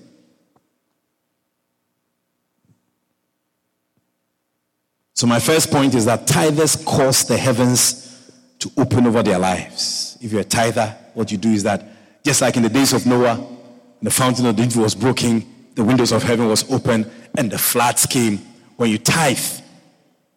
[5.23, 10.19] So my first point is that tithers cause the heavens to open over their lives.
[10.21, 11.85] If you're a tither, what you do is that
[12.25, 13.47] just like in the days of Noah,
[14.03, 15.47] the fountain of the deep was broken,
[15.77, 17.09] the windows of heaven was open,
[17.39, 18.39] and the floods came.
[18.75, 19.39] When you tithe,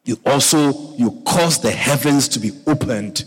[0.04, 3.26] you also you cause the heavens to be opened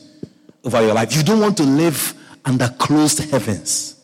[0.62, 1.16] over your life.
[1.16, 4.00] You don't want to live under closed heavens.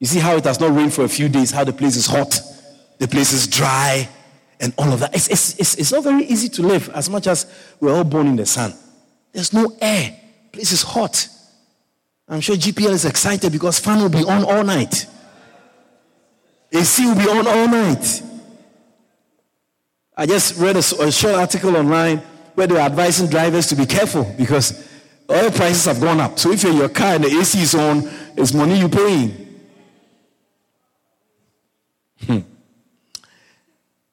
[0.00, 2.08] You see how it has not rained for a few days, how the place is
[2.08, 2.40] hot,
[2.98, 4.08] the place is dry,
[4.60, 5.14] and all of that.
[5.14, 7.46] It's, it's, it's, it's not very easy to live as much as
[7.80, 8.74] we're all born in the sun.
[9.32, 10.16] There's no air,
[10.52, 11.28] place is hot.
[12.28, 15.06] I'm sure GPL is excited because fan will be on all night.
[16.72, 18.22] AC will be on all night.
[20.16, 22.18] I just read a, a short article online
[22.54, 24.88] where they were advising drivers to be careful because
[25.30, 26.38] oil prices have gone up.
[26.38, 29.46] So if you're in your car and the AC is on, it's money you're paying.
[32.26, 32.38] Hmm.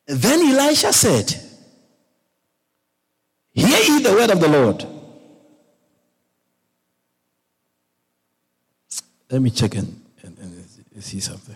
[0.06, 1.34] Then Elisha said,
[3.54, 4.86] Hear ye the word of the Lord.
[9.30, 11.56] Let me check and, and, and see something.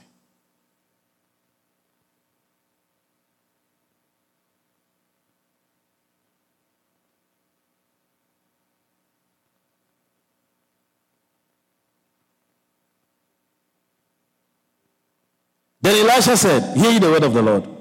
[15.82, 17.77] Then Elisha said, Hear ye the word of the Lord.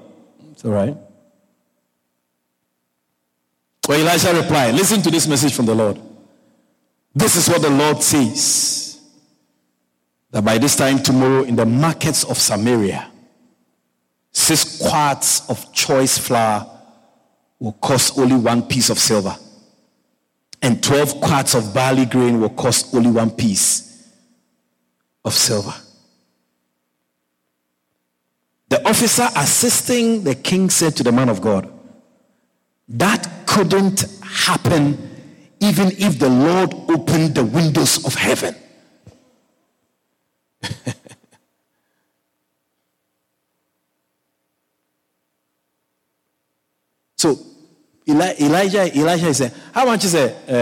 [0.57, 0.97] It's all right.
[3.87, 6.01] Well, Elisha replied, Listen to this message from the Lord.
[7.13, 8.99] This is what the Lord says
[10.31, 13.11] that by this time tomorrow in the markets of Samaria,
[14.31, 16.67] six quarts of choice flour
[17.59, 19.35] will cost only one piece of silver,
[20.63, 24.11] and 12 quarts of barley grain will cost only one piece
[25.23, 25.75] of silver.
[28.69, 31.71] The officer assisting the king said to the man of God,
[32.89, 34.97] That couldn't happen
[35.59, 38.55] even if the Lord opened the windows of heaven.
[47.15, 47.39] so
[48.07, 50.55] Eli- Elijah, Elijah said, How much is a, a,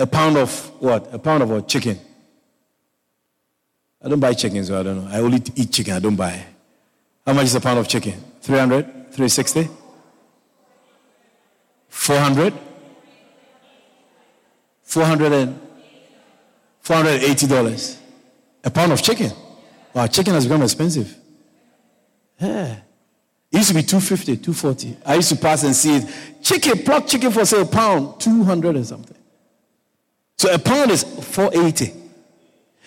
[0.00, 1.12] a, a pound of what?
[1.12, 1.68] A pound of what?
[1.68, 1.98] Chicken.
[4.02, 5.10] I don't buy chicken, so I don't know.
[5.10, 6.53] I only eat chicken, I don't buy.
[7.26, 8.22] How much is a pound of chicken?
[8.42, 8.84] 300?
[8.84, 9.68] 360?
[11.88, 12.52] 400?
[14.82, 15.60] 400 and
[16.84, 17.96] $480.
[18.64, 19.32] A pound of chicken.
[19.94, 21.16] Wow, chicken has become expensive.
[22.38, 22.76] Yeah.
[23.50, 24.96] It used to be 250, 240.
[25.06, 26.04] I used to pass and see it.
[26.42, 29.16] Chicken, plucked chicken for say a pound, 200 or something.
[30.36, 31.92] So a pound is 480.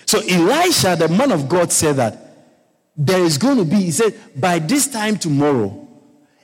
[0.06, 2.27] So Elisha, the man of God, said that
[2.98, 5.88] there is going to be, he said, by this time tomorrow,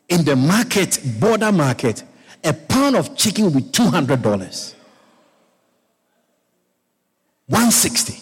[0.08, 0.90] in the market,
[1.20, 2.04] Bourda market,
[2.44, 4.76] a pound of chicken will be $200.
[7.48, 8.20] 160.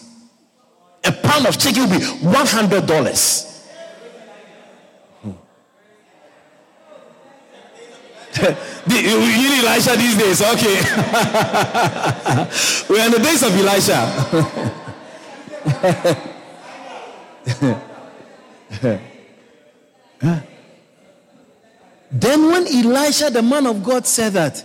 [1.04, 3.66] A pound of chicken will be $100.
[5.20, 5.30] Hmm.
[8.90, 10.80] you need Elisha these days, okay.
[12.88, 14.78] We're in the days of Elisha.
[22.10, 24.64] Then, when Elisha, the man of God, said that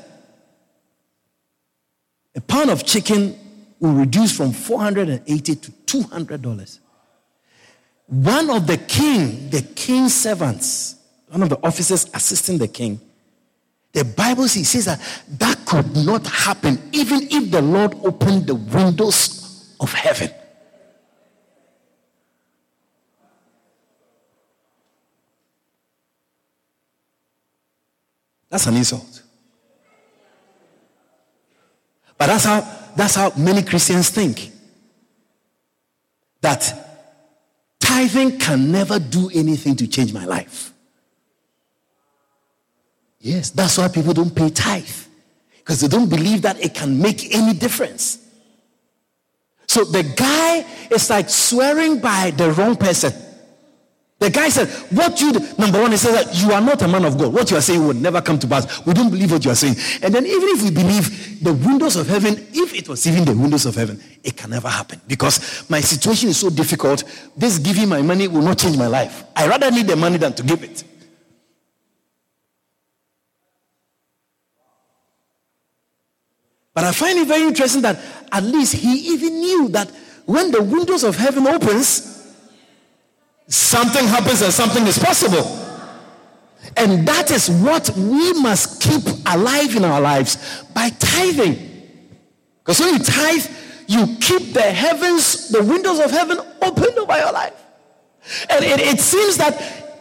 [2.36, 3.40] a pound of chicken
[3.80, 6.80] will reduce from 480 to 200 dollars,
[8.08, 10.96] one of the king, the king's servants,
[11.30, 13.00] one of the officers assisting the king,
[13.94, 15.00] the Bible says that
[15.40, 20.30] that could not happen even if the Lord opened the windows of heaven.
[28.58, 29.22] That's an insult.
[32.18, 34.52] But that's how that's how many Christians think.
[36.42, 36.74] That
[37.80, 40.74] tithing can never do anything to change my life.
[43.20, 44.90] Yes, that's why people don't pay tithe.
[45.60, 48.18] Because they don't believe that it can make any difference.
[49.68, 53.14] So the guy is like swearing by the wrong person.
[54.20, 57.06] The guy said, What you, number one, he says that you are not a man
[57.06, 57.32] of God.
[57.32, 58.84] What you are saying will never come to pass.
[58.84, 59.76] We don't believe what you are saying.
[60.02, 63.36] And then, even if we believe the windows of heaven, if it was even the
[63.36, 67.04] windows of heaven, it can never happen because my situation is so difficult.
[67.36, 69.24] This giving my money will not change my life.
[69.36, 70.84] I rather need the money than to give it.
[76.74, 78.00] But I find it very interesting that
[78.32, 79.92] at least he even knew that
[80.26, 82.17] when the windows of heaven opens,
[83.48, 85.64] something happens and something is possible.
[86.76, 91.56] And that is what we must keep alive in our lives by tithing.
[92.60, 93.46] Because when you tithe,
[93.88, 97.54] you keep the heavens, the windows of heaven open over your life.
[98.50, 99.54] And it, it seems that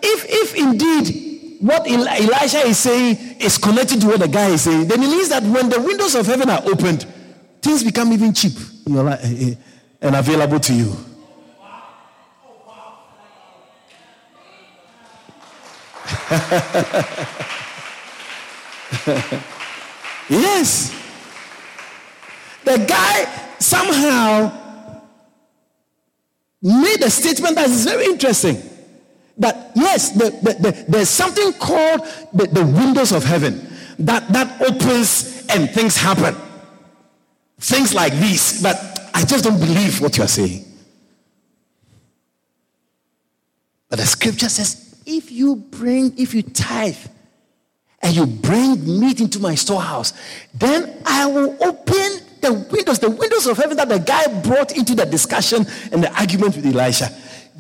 [0.03, 4.89] if, if indeed what Elisha is saying is connected to what the guy is saying,
[4.89, 7.07] then it means that when the windows of heaven are opened,
[7.63, 8.53] things become even cheap
[8.87, 9.55] in your life eh, eh,
[10.03, 10.93] and available to you.
[20.29, 20.93] yes.
[22.65, 23.25] The guy
[23.61, 24.53] somehow
[26.63, 28.61] made a statement that is very interesting.
[29.39, 32.01] That yes, the, the, the, there's something called
[32.33, 33.65] the, windows of heaven
[34.01, 36.35] that, that opens and things happen.
[37.59, 38.63] Things like these.
[38.63, 38.77] But
[39.15, 40.65] I just don't believe what you're saying.
[43.89, 46.99] But the scripture says, if you bring, if you tithe,
[48.03, 50.13] and you bring meat into my storehouse,
[50.55, 54.95] then I will open the windows, the windows of heaven that the guy brought into
[54.95, 57.11] the discussion and the argument with Elisha.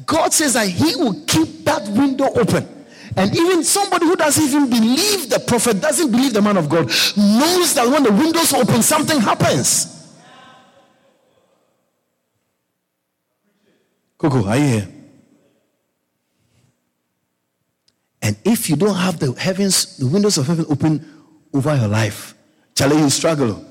[0.05, 2.69] God says that he will keep that window open.
[3.17, 6.87] And even somebody who doesn't even believe the prophet, doesn't believe the man of God,
[7.17, 9.93] knows that when the windows open, something happens.
[14.19, 14.89] Coco, are you here?
[18.27, 21.23] And if you don't have the heavens, the windows of heaven open
[21.55, 22.35] over your life,
[22.75, 23.65] Charlie, you struggle.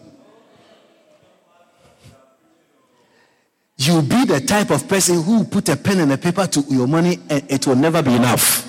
[3.76, 6.88] You'll be the type of person who put a pen and a paper to your
[6.88, 8.66] money and it will never be enough.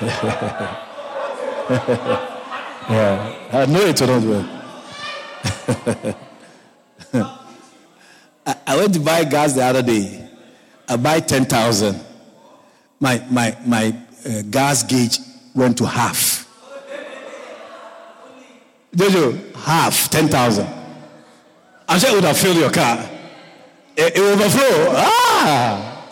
[0.00, 0.68] yeah,
[3.52, 4.46] I know it will not work.
[8.44, 10.28] I, I went to buy gas the other day.
[10.88, 12.09] I buy 10,000.
[13.00, 13.96] My, my, my
[14.26, 15.18] uh, gas gauge
[15.54, 16.46] went to half.
[18.94, 20.66] Jojo, half, 10,000.
[21.88, 23.08] I'm sure it would have filled your car.
[23.96, 24.92] It, it overflow.
[24.94, 26.06] Ah!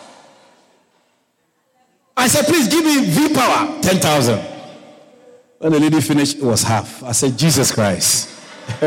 [2.17, 4.39] I said, please give me V power, 10,000.
[5.59, 7.03] When the lady finished, it was half.
[7.03, 8.29] I said, Jesus Christ.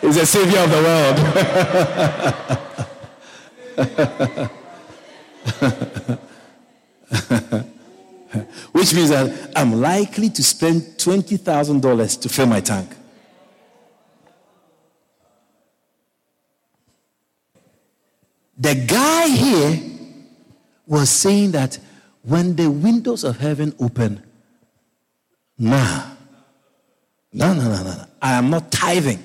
[0.00, 0.82] He's the savior of the
[6.08, 6.18] world.
[8.72, 12.90] Which means that I'm likely to spend $20,000 to fill my tank.
[18.58, 19.80] The guy here
[20.86, 21.78] was saying that
[22.22, 24.22] when the windows of heaven open,
[25.56, 26.10] nah,
[27.32, 28.04] no, no, no, no.
[28.20, 29.24] I am not tithing.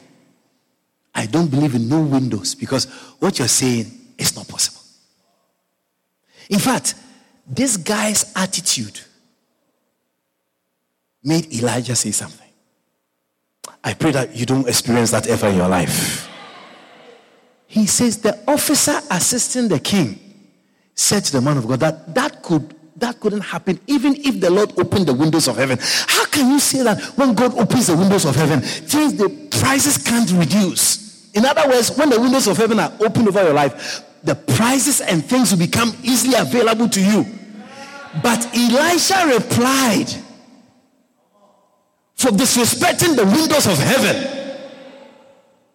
[1.16, 2.86] I don't believe in no windows because
[3.20, 4.82] what you're saying is not possible.
[6.50, 6.96] In fact,
[7.48, 9.00] this guy's attitude
[11.24, 12.48] made Elijah say something.
[13.84, 16.30] I pray that you don't experience that ever in your life.
[17.68, 20.20] He says the officer assisting the king
[20.96, 24.50] said to the man of God that that could that couldn't happen even if the
[24.50, 25.78] Lord opened the windows of heaven.
[25.82, 29.30] How can you say that when God opens the windows of heaven, things the
[29.60, 31.32] prices can't reduce?
[31.34, 35.01] In other words, when the windows of heaven are open over your life, the prices
[35.01, 37.26] and things will become easily available to you.
[38.21, 40.09] But Elisha replied,
[42.24, 44.39] for disrespecting the windows of heaven.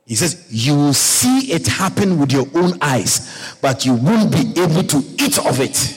[0.07, 4.59] He says, You will see it happen with your own eyes, but you won't be
[4.59, 5.95] able to eat of it.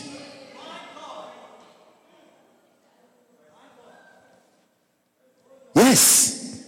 [5.73, 6.67] Yes.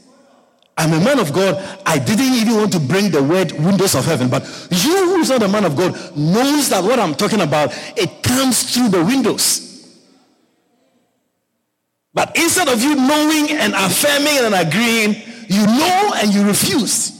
[0.83, 1.55] I'm a man of God.
[1.85, 4.27] I didn't even want to bring the word windows of heaven.
[4.27, 8.21] But you who's not a man of God knows that what I'm talking about, it
[8.21, 9.61] comes through the windows.
[12.13, 15.15] But instead of you knowing and affirming and agreeing,
[15.47, 17.17] you know and you refuse.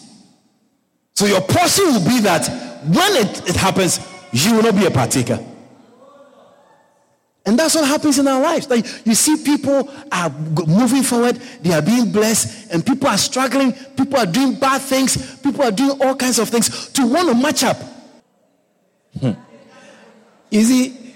[1.16, 2.46] So your portion will be that
[2.84, 5.40] when it, it happens, you will not be a partaker.
[7.46, 8.70] And that's what happens in our lives.
[8.70, 13.74] Like you see people are moving forward, they are being blessed, and people are struggling,
[13.74, 17.36] people are doing bad things, people are doing all kinds of things to want to
[17.36, 17.78] match up.
[19.20, 19.32] Hmm.
[20.50, 21.16] You see,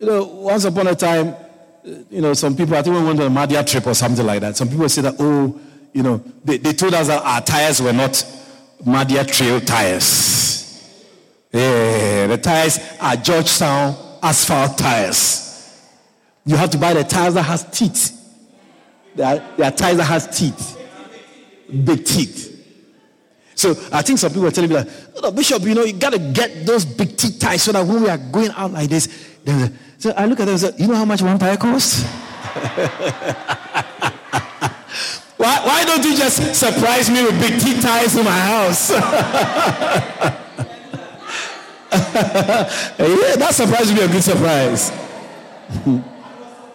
[0.00, 1.36] you know, once upon a time,
[2.10, 4.40] you know, some people, I think we went on a Mahdia trip or something like
[4.40, 4.56] that.
[4.56, 5.60] Some people say that, oh,
[5.92, 8.12] you know, they, they told us that our tires were not
[8.84, 10.62] Mahdia Trail tires.
[11.52, 15.43] Yeah, the tires are Georgetown asphalt tires.
[16.46, 18.20] You have to buy the tires that has teeth.
[19.14, 20.78] There are, there that has teeth.
[21.84, 22.50] Big teeth.
[23.54, 24.88] So I think some people are telling me that,
[25.22, 28.02] oh, Bishop, you know, you got to get those big teeth tires so that when
[28.02, 29.08] we are going out like this,
[29.44, 32.02] then, so I look at them and say, you know how much one tire costs?
[35.36, 38.90] why, why don't you just surprise me with big teeth ties in my house?
[38.90, 39.00] yeah,
[43.36, 44.92] that surprise would be a good surprise.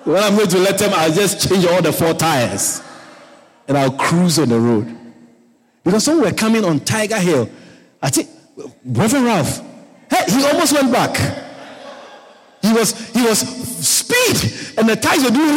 [0.03, 2.81] When I'm going to let them, I'll just change all the four tires
[3.67, 4.95] and I'll cruise on the road.
[5.83, 7.49] Because when we're coming on Tiger Hill,
[8.01, 8.29] I think
[8.85, 9.61] Reverend Ralph,
[10.09, 11.17] hey, he almost went back.
[12.61, 15.55] He was he was speed, and the tires were doing.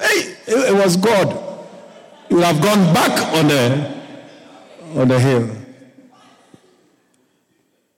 [0.00, 1.66] Hey, it, it was God.
[2.28, 4.00] He would have gone back on the
[5.00, 5.56] on the hill.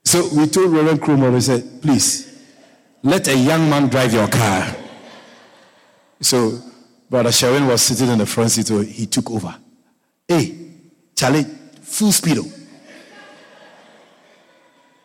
[0.05, 2.32] So we told Reverend Kromer, we said, please,
[3.03, 4.76] let a young man drive your car.
[6.20, 6.59] So
[7.11, 9.55] Brother Sharon was sitting in the front seat, so he took over.
[10.26, 10.57] Hey,
[11.14, 11.44] Charlie,
[11.82, 12.38] full speed.
[12.38, 12.53] Oh.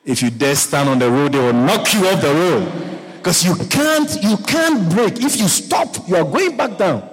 [0.05, 3.17] If you dare stand on the road, they will knock you off the road.
[3.17, 5.17] Because you can't, you can't brake.
[5.21, 7.09] If you stop, you are going back down.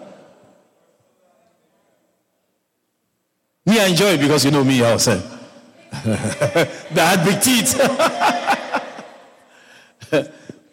[3.67, 5.21] Me, I enjoy it because you know me, I'll say.
[6.05, 7.81] they had big teeth.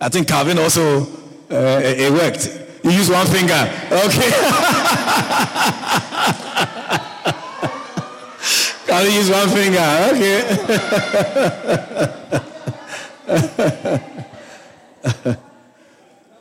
[0.01, 1.03] I think Calvin also,
[1.51, 2.49] uh, it worked.
[2.83, 3.69] You use one finger.
[3.91, 4.31] Okay.
[8.87, 10.09] Calvin use one finger.
[10.09, 10.41] Okay.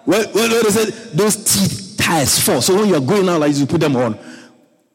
[0.07, 1.15] what, what, what is it?
[1.15, 2.63] Those teeth tires fall.
[2.63, 4.19] So when you're going out like you put them on.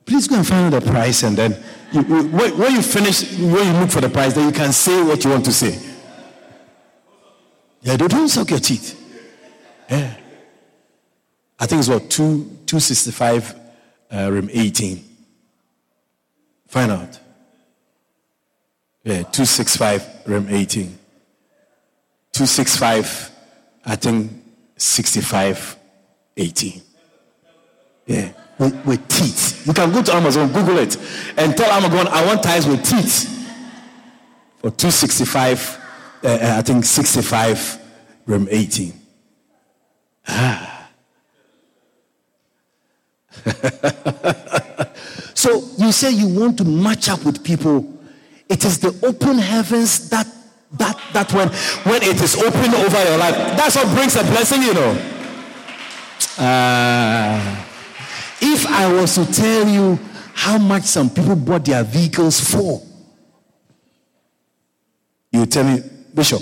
[0.07, 1.55] Please go and find out the price and then
[1.91, 5.03] you, when, when you finish, when you look for the price, then you can say
[5.03, 5.94] what you want to say.
[7.85, 8.99] Yeah, don't, don't suck your teeth.
[9.89, 10.15] Yeah.
[11.57, 13.55] I think it's what, two, 265
[14.11, 15.03] uh, rim 18.
[16.67, 17.19] Find out.
[19.03, 20.97] Yeah, 265 room 18.
[22.33, 23.31] 265,
[23.85, 24.31] I think
[24.75, 25.77] 65
[26.35, 26.81] 18.
[28.07, 29.67] Yeah with, with, teeth.
[29.67, 30.97] You can go to Amazon, Google it,
[31.37, 33.31] and tell Amazon, I want ties with teeth.
[34.57, 35.84] For 265,
[36.25, 37.79] uh, I think 65,
[38.25, 38.93] room 18.
[40.27, 40.89] Ah.
[45.35, 47.93] so you say you want to match up with people.
[48.49, 50.27] It is the open heavens that
[50.73, 51.49] that that when
[51.83, 54.97] when it is open over your life, that's what brings a blessing, you know.
[56.39, 57.61] Ah.
[57.61, 57.65] Uh,
[58.41, 59.99] if I was to tell you
[60.33, 62.81] how much some people bought their vehicles for,
[65.31, 65.81] you tell me,
[66.15, 66.41] Bishop,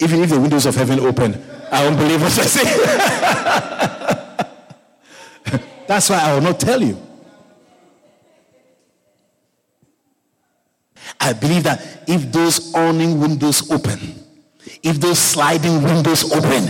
[0.00, 1.34] even if the windows of heaven open,
[1.70, 2.64] I won't believe what I say.
[5.86, 6.96] That's why I will not tell you.
[11.20, 13.98] I believe that if those awning windows open,
[14.82, 16.64] if those sliding windows open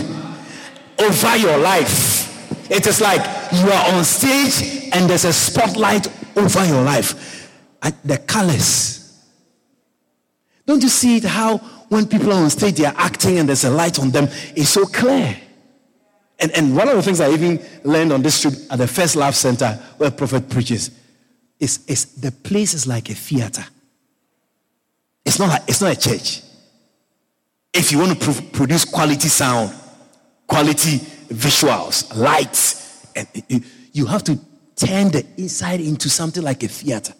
[0.99, 3.21] over your life, it is like
[3.51, 7.49] you are on stage and there's a spotlight over your life.
[8.03, 9.03] the colors.
[10.65, 11.59] Don't you see it how
[11.93, 14.69] when people are on stage they are acting and there's a light on them, it's
[14.69, 15.37] so clear.
[16.39, 19.15] And, and one of the things I even learned on this trip at the First
[19.15, 20.89] Love Center where Prophet preaches
[21.59, 23.63] is, is the place is like a theater.
[25.23, 26.41] It's not, like, it's not a church.
[27.73, 29.73] If you want to pro- produce quality sound,
[30.47, 30.97] quality
[31.29, 33.27] visuals, lights, and
[33.93, 34.39] you have to
[34.75, 37.13] turn the inside into something like a theater.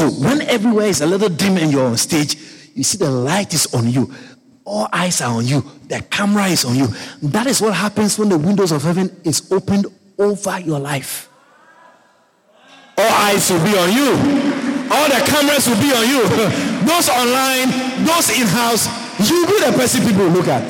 [0.00, 2.34] So when everywhere is a little dim and you're on stage,
[2.74, 4.10] you see the light is on you.
[4.64, 5.60] All eyes are on you.
[5.88, 6.86] The camera is on you.
[7.20, 9.88] That is what happens when the windows of heaven is opened
[10.18, 11.28] over your life.
[12.96, 14.08] All eyes will be on you.
[14.90, 16.22] All the cameras will be on you.
[16.88, 17.68] those online,
[18.06, 18.88] those in-house,
[19.28, 20.64] you be the person people look at.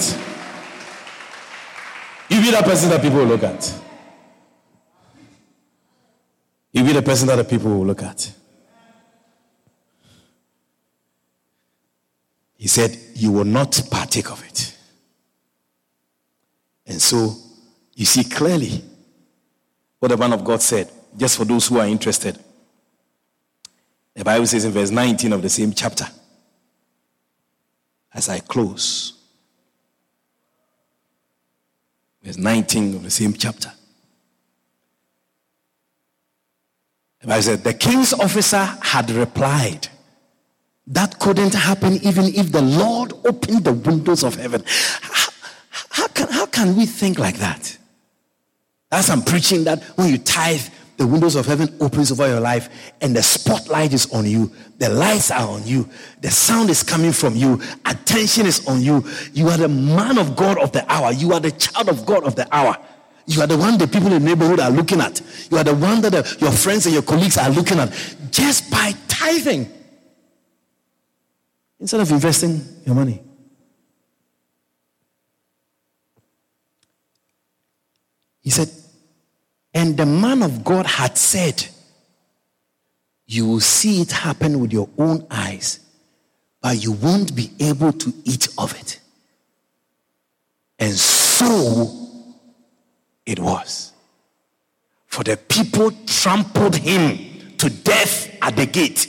[2.28, 3.80] You be the person that people look at.
[6.72, 8.32] You be the person that the people will look at.
[12.60, 14.76] He said, You will not partake of it.
[16.84, 17.34] And so
[17.94, 18.84] you see clearly
[19.98, 22.38] what the man of God said, just for those who are interested.
[24.14, 26.04] The Bible says in verse 19 of the same chapter
[28.12, 29.14] as I close.
[32.22, 33.72] Verse 19 of the same chapter.
[37.22, 39.88] The Bible said, The king's officer had replied,
[40.90, 44.62] That couldn't happen even if the Lord opened the windows of heaven.
[44.66, 45.30] How,
[45.88, 47.78] how, can, how can we think like that?
[48.92, 50.62] As I'm preaching that when you tithe,
[50.96, 54.90] the windows of heaven opens over your life and the spotlight is on you the
[54.90, 55.88] lights are on you
[56.20, 59.04] the sound is coming from you attention is on you.
[59.32, 61.12] You are the man of god of the hour.
[61.12, 62.76] You are the child of god of the hour.
[63.26, 65.22] You are the one the people in the neighborhood are looking at.
[65.50, 67.92] You are the one that the, your friends and your colleagues are looking at.
[68.30, 69.70] Just by tithing
[71.80, 73.22] instead of investing your money
[78.40, 78.70] he said
[79.72, 81.66] and the man of God had said,
[83.26, 85.80] You will see it happen with your own eyes
[86.62, 89.00] but you won't be able to eat of it.
[90.78, 91.90] And so
[93.24, 93.92] it was.
[95.06, 99.06] For the people trampled him to death at the gate.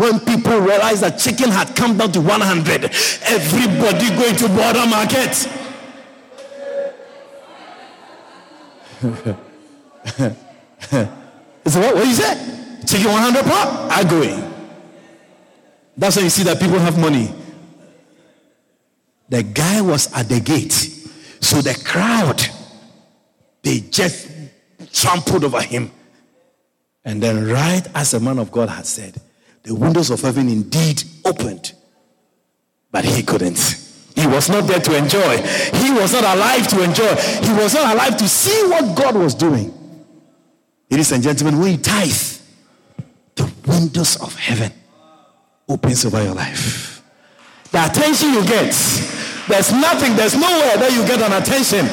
[0.00, 2.84] When people realized that chicken had come down to 100,
[3.28, 5.34] everybody going to Bourda market.
[11.70, 12.86] so what, what you said?
[12.86, 13.92] Chicken 100 pound?
[13.92, 14.42] I go in.
[15.98, 17.34] That's when you see that people have money.
[19.28, 20.72] The guy was at the gate.
[20.72, 22.40] So the crowd,
[23.60, 24.30] they just
[24.94, 25.90] trampled over him.
[27.04, 29.20] And then, right as the man of God had said,
[29.62, 31.72] the windows of heaven indeed opened,
[32.90, 33.58] but he couldn't.
[34.14, 35.38] He was not there to enjoy.
[35.78, 37.14] He was not alive to enjoy.
[37.14, 39.72] He was not alive to see what God was doing.
[40.90, 42.10] Ladies and gentlemen, when you tithe,
[43.36, 44.72] the windows of heaven
[45.68, 47.02] opens over your life.
[47.70, 48.74] The attention you get,
[49.48, 51.86] there's nothing, there's nowhere that you get an attention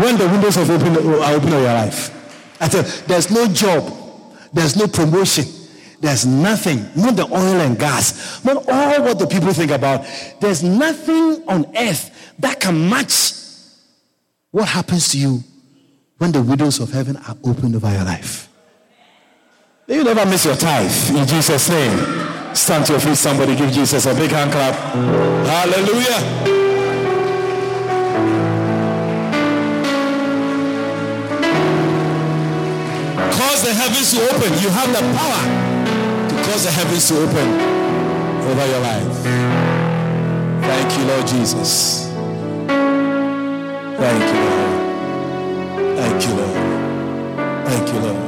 [0.00, 2.14] when the windows of open are open in your life.
[2.60, 3.92] I tell you, there's no job,
[4.52, 5.44] there's no promotion,
[6.00, 10.06] there's nothing, not the oil and gas, not all what the people think about.
[10.40, 13.32] There's nothing on earth that can match
[14.50, 15.42] what happens to you
[16.18, 18.48] when the windows of heaven are opened over your life.
[19.86, 22.54] You never miss your tithe in Jesus' name.
[22.54, 24.74] Stand to your feet, somebody give Jesus a big hand clap.
[25.46, 26.58] Hallelujah.
[33.38, 34.52] cause the heavens to open.
[34.62, 35.57] You have the power
[36.48, 37.48] cause the heavens to open
[38.48, 39.16] over your life.
[40.64, 42.08] Thank you, Lord Jesus.
[44.02, 44.72] Thank you, Lord.
[45.98, 46.56] Thank you, Lord.
[47.68, 48.24] Thank you, Lord.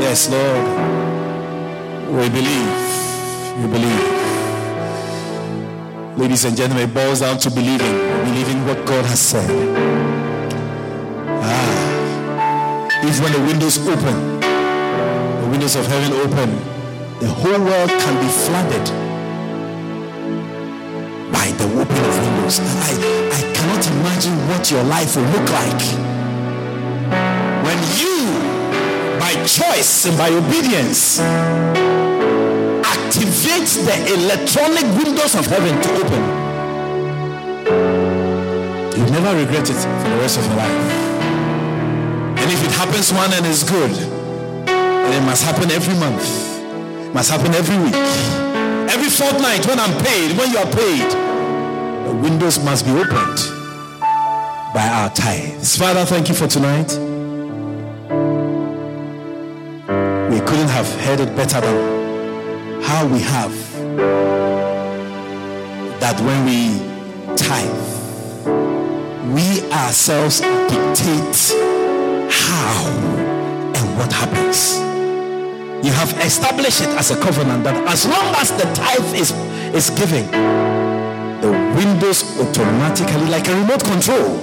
[0.00, 0.64] Yes, Lord.
[2.16, 2.74] We believe.
[3.60, 4.06] You believe.
[6.16, 7.94] Ladies and gentlemen, it boils down to believing.
[8.24, 9.50] Believing what God has said.
[11.42, 11.78] Ah
[13.04, 14.37] is when the windows open,
[15.48, 16.50] windows of heaven open,
[17.20, 18.84] the whole world can be flooded
[21.32, 22.60] by the opening of windows.
[22.60, 22.92] I,
[23.32, 25.82] I cannot imagine what your life will look like
[27.64, 28.16] when you,
[29.18, 31.20] by choice and by obedience,
[32.84, 36.22] activate the electronic windows of heaven to open.
[38.96, 40.92] You'll never regret it for the rest of your life.
[42.38, 44.07] And if it happens one and is good,
[45.12, 46.22] then it must happen every month.
[47.06, 47.94] It must happen every week.
[48.90, 51.10] Every fortnight when I'm paid, when you are paid,
[52.06, 53.38] the windows must be opened
[54.74, 55.76] by our tithes.
[55.76, 56.92] Father, thank you for tonight.
[60.30, 63.54] We couldn't have heard it better than how we have.
[66.00, 66.78] That when we
[67.36, 67.88] tithe,
[69.34, 71.52] we ourselves dictate
[72.30, 72.86] how
[73.74, 74.87] and what happens.
[75.82, 79.30] You have established it as a covenant that as long as the tithe is,
[79.70, 80.26] is giving,
[81.38, 84.42] the windows automatically, like a remote control,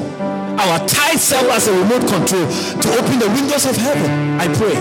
[0.56, 4.40] our tithe serve as a remote control to open the windows of heaven.
[4.40, 4.80] I pray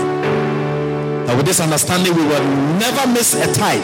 [1.27, 2.47] that with this understanding, we will
[2.79, 3.83] never miss a tithe.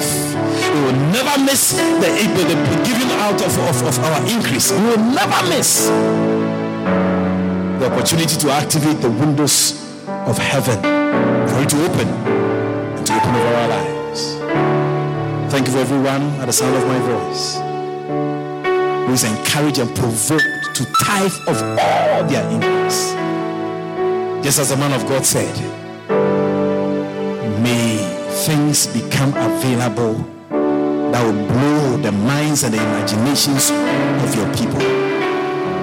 [0.72, 2.58] We will never miss the, the, the
[2.88, 4.72] giving out of, of, of our increase.
[4.72, 5.88] We will never miss
[7.84, 9.76] the opportunity to activate the windows
[10.08, 10.80] of heaven
[11.52, 12.41] for it to open
[13.40, 14.36] our lives.
[15.52, 17.56] Thank you for everyone at the sound of my voice
[19.08, 23.12] who is encouraged and provoked to tithe of all their increase.
[24.44, 25.54] Just as the man of God said,
[27.62, 27.98] may
[28.46, 30.14] things become available
[31.12, 34.80] that will blow the minds and the imaginations of your people.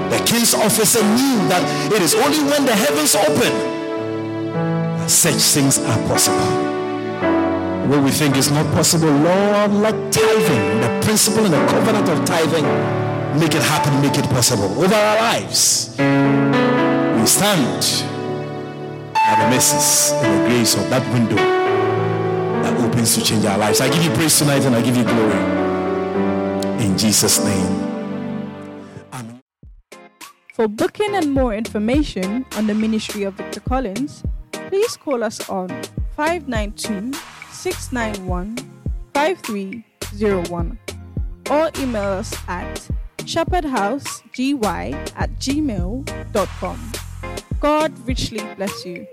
[0.09, 3.53] The king's officer knew that it is only when the heavens open
[4.99, 6.78] that such things are possible.
[7.89, 12.23] What we think is not possible, Lord, let tithing, the principle and the covenant of
[12.27, 12.67] tithing,
[13.41, 15.95] make it happen, make it possible over our lives.
[15.97, 18.05] We stand
[19.17, 23.81] at the mercies and the grace of that window that opens to change our lives.
[23.81, 26.85] I give you praise tonight and I give you glory.
[26.85, 27.89] In Jesus' name.
[30.53, 35.69] For booking and more information on the ministry of Victor Collins, please call us on
[36.17, 37.17] 592
[37.59, 38.57] 691
[39.15, 40.79] 5301
[41.51, 42.89] or email us at
[43.25, 44.55] shepherdhousegy
[45.17, 46.93] at gmail.com.
[47.61, 49.07] God richly bless you.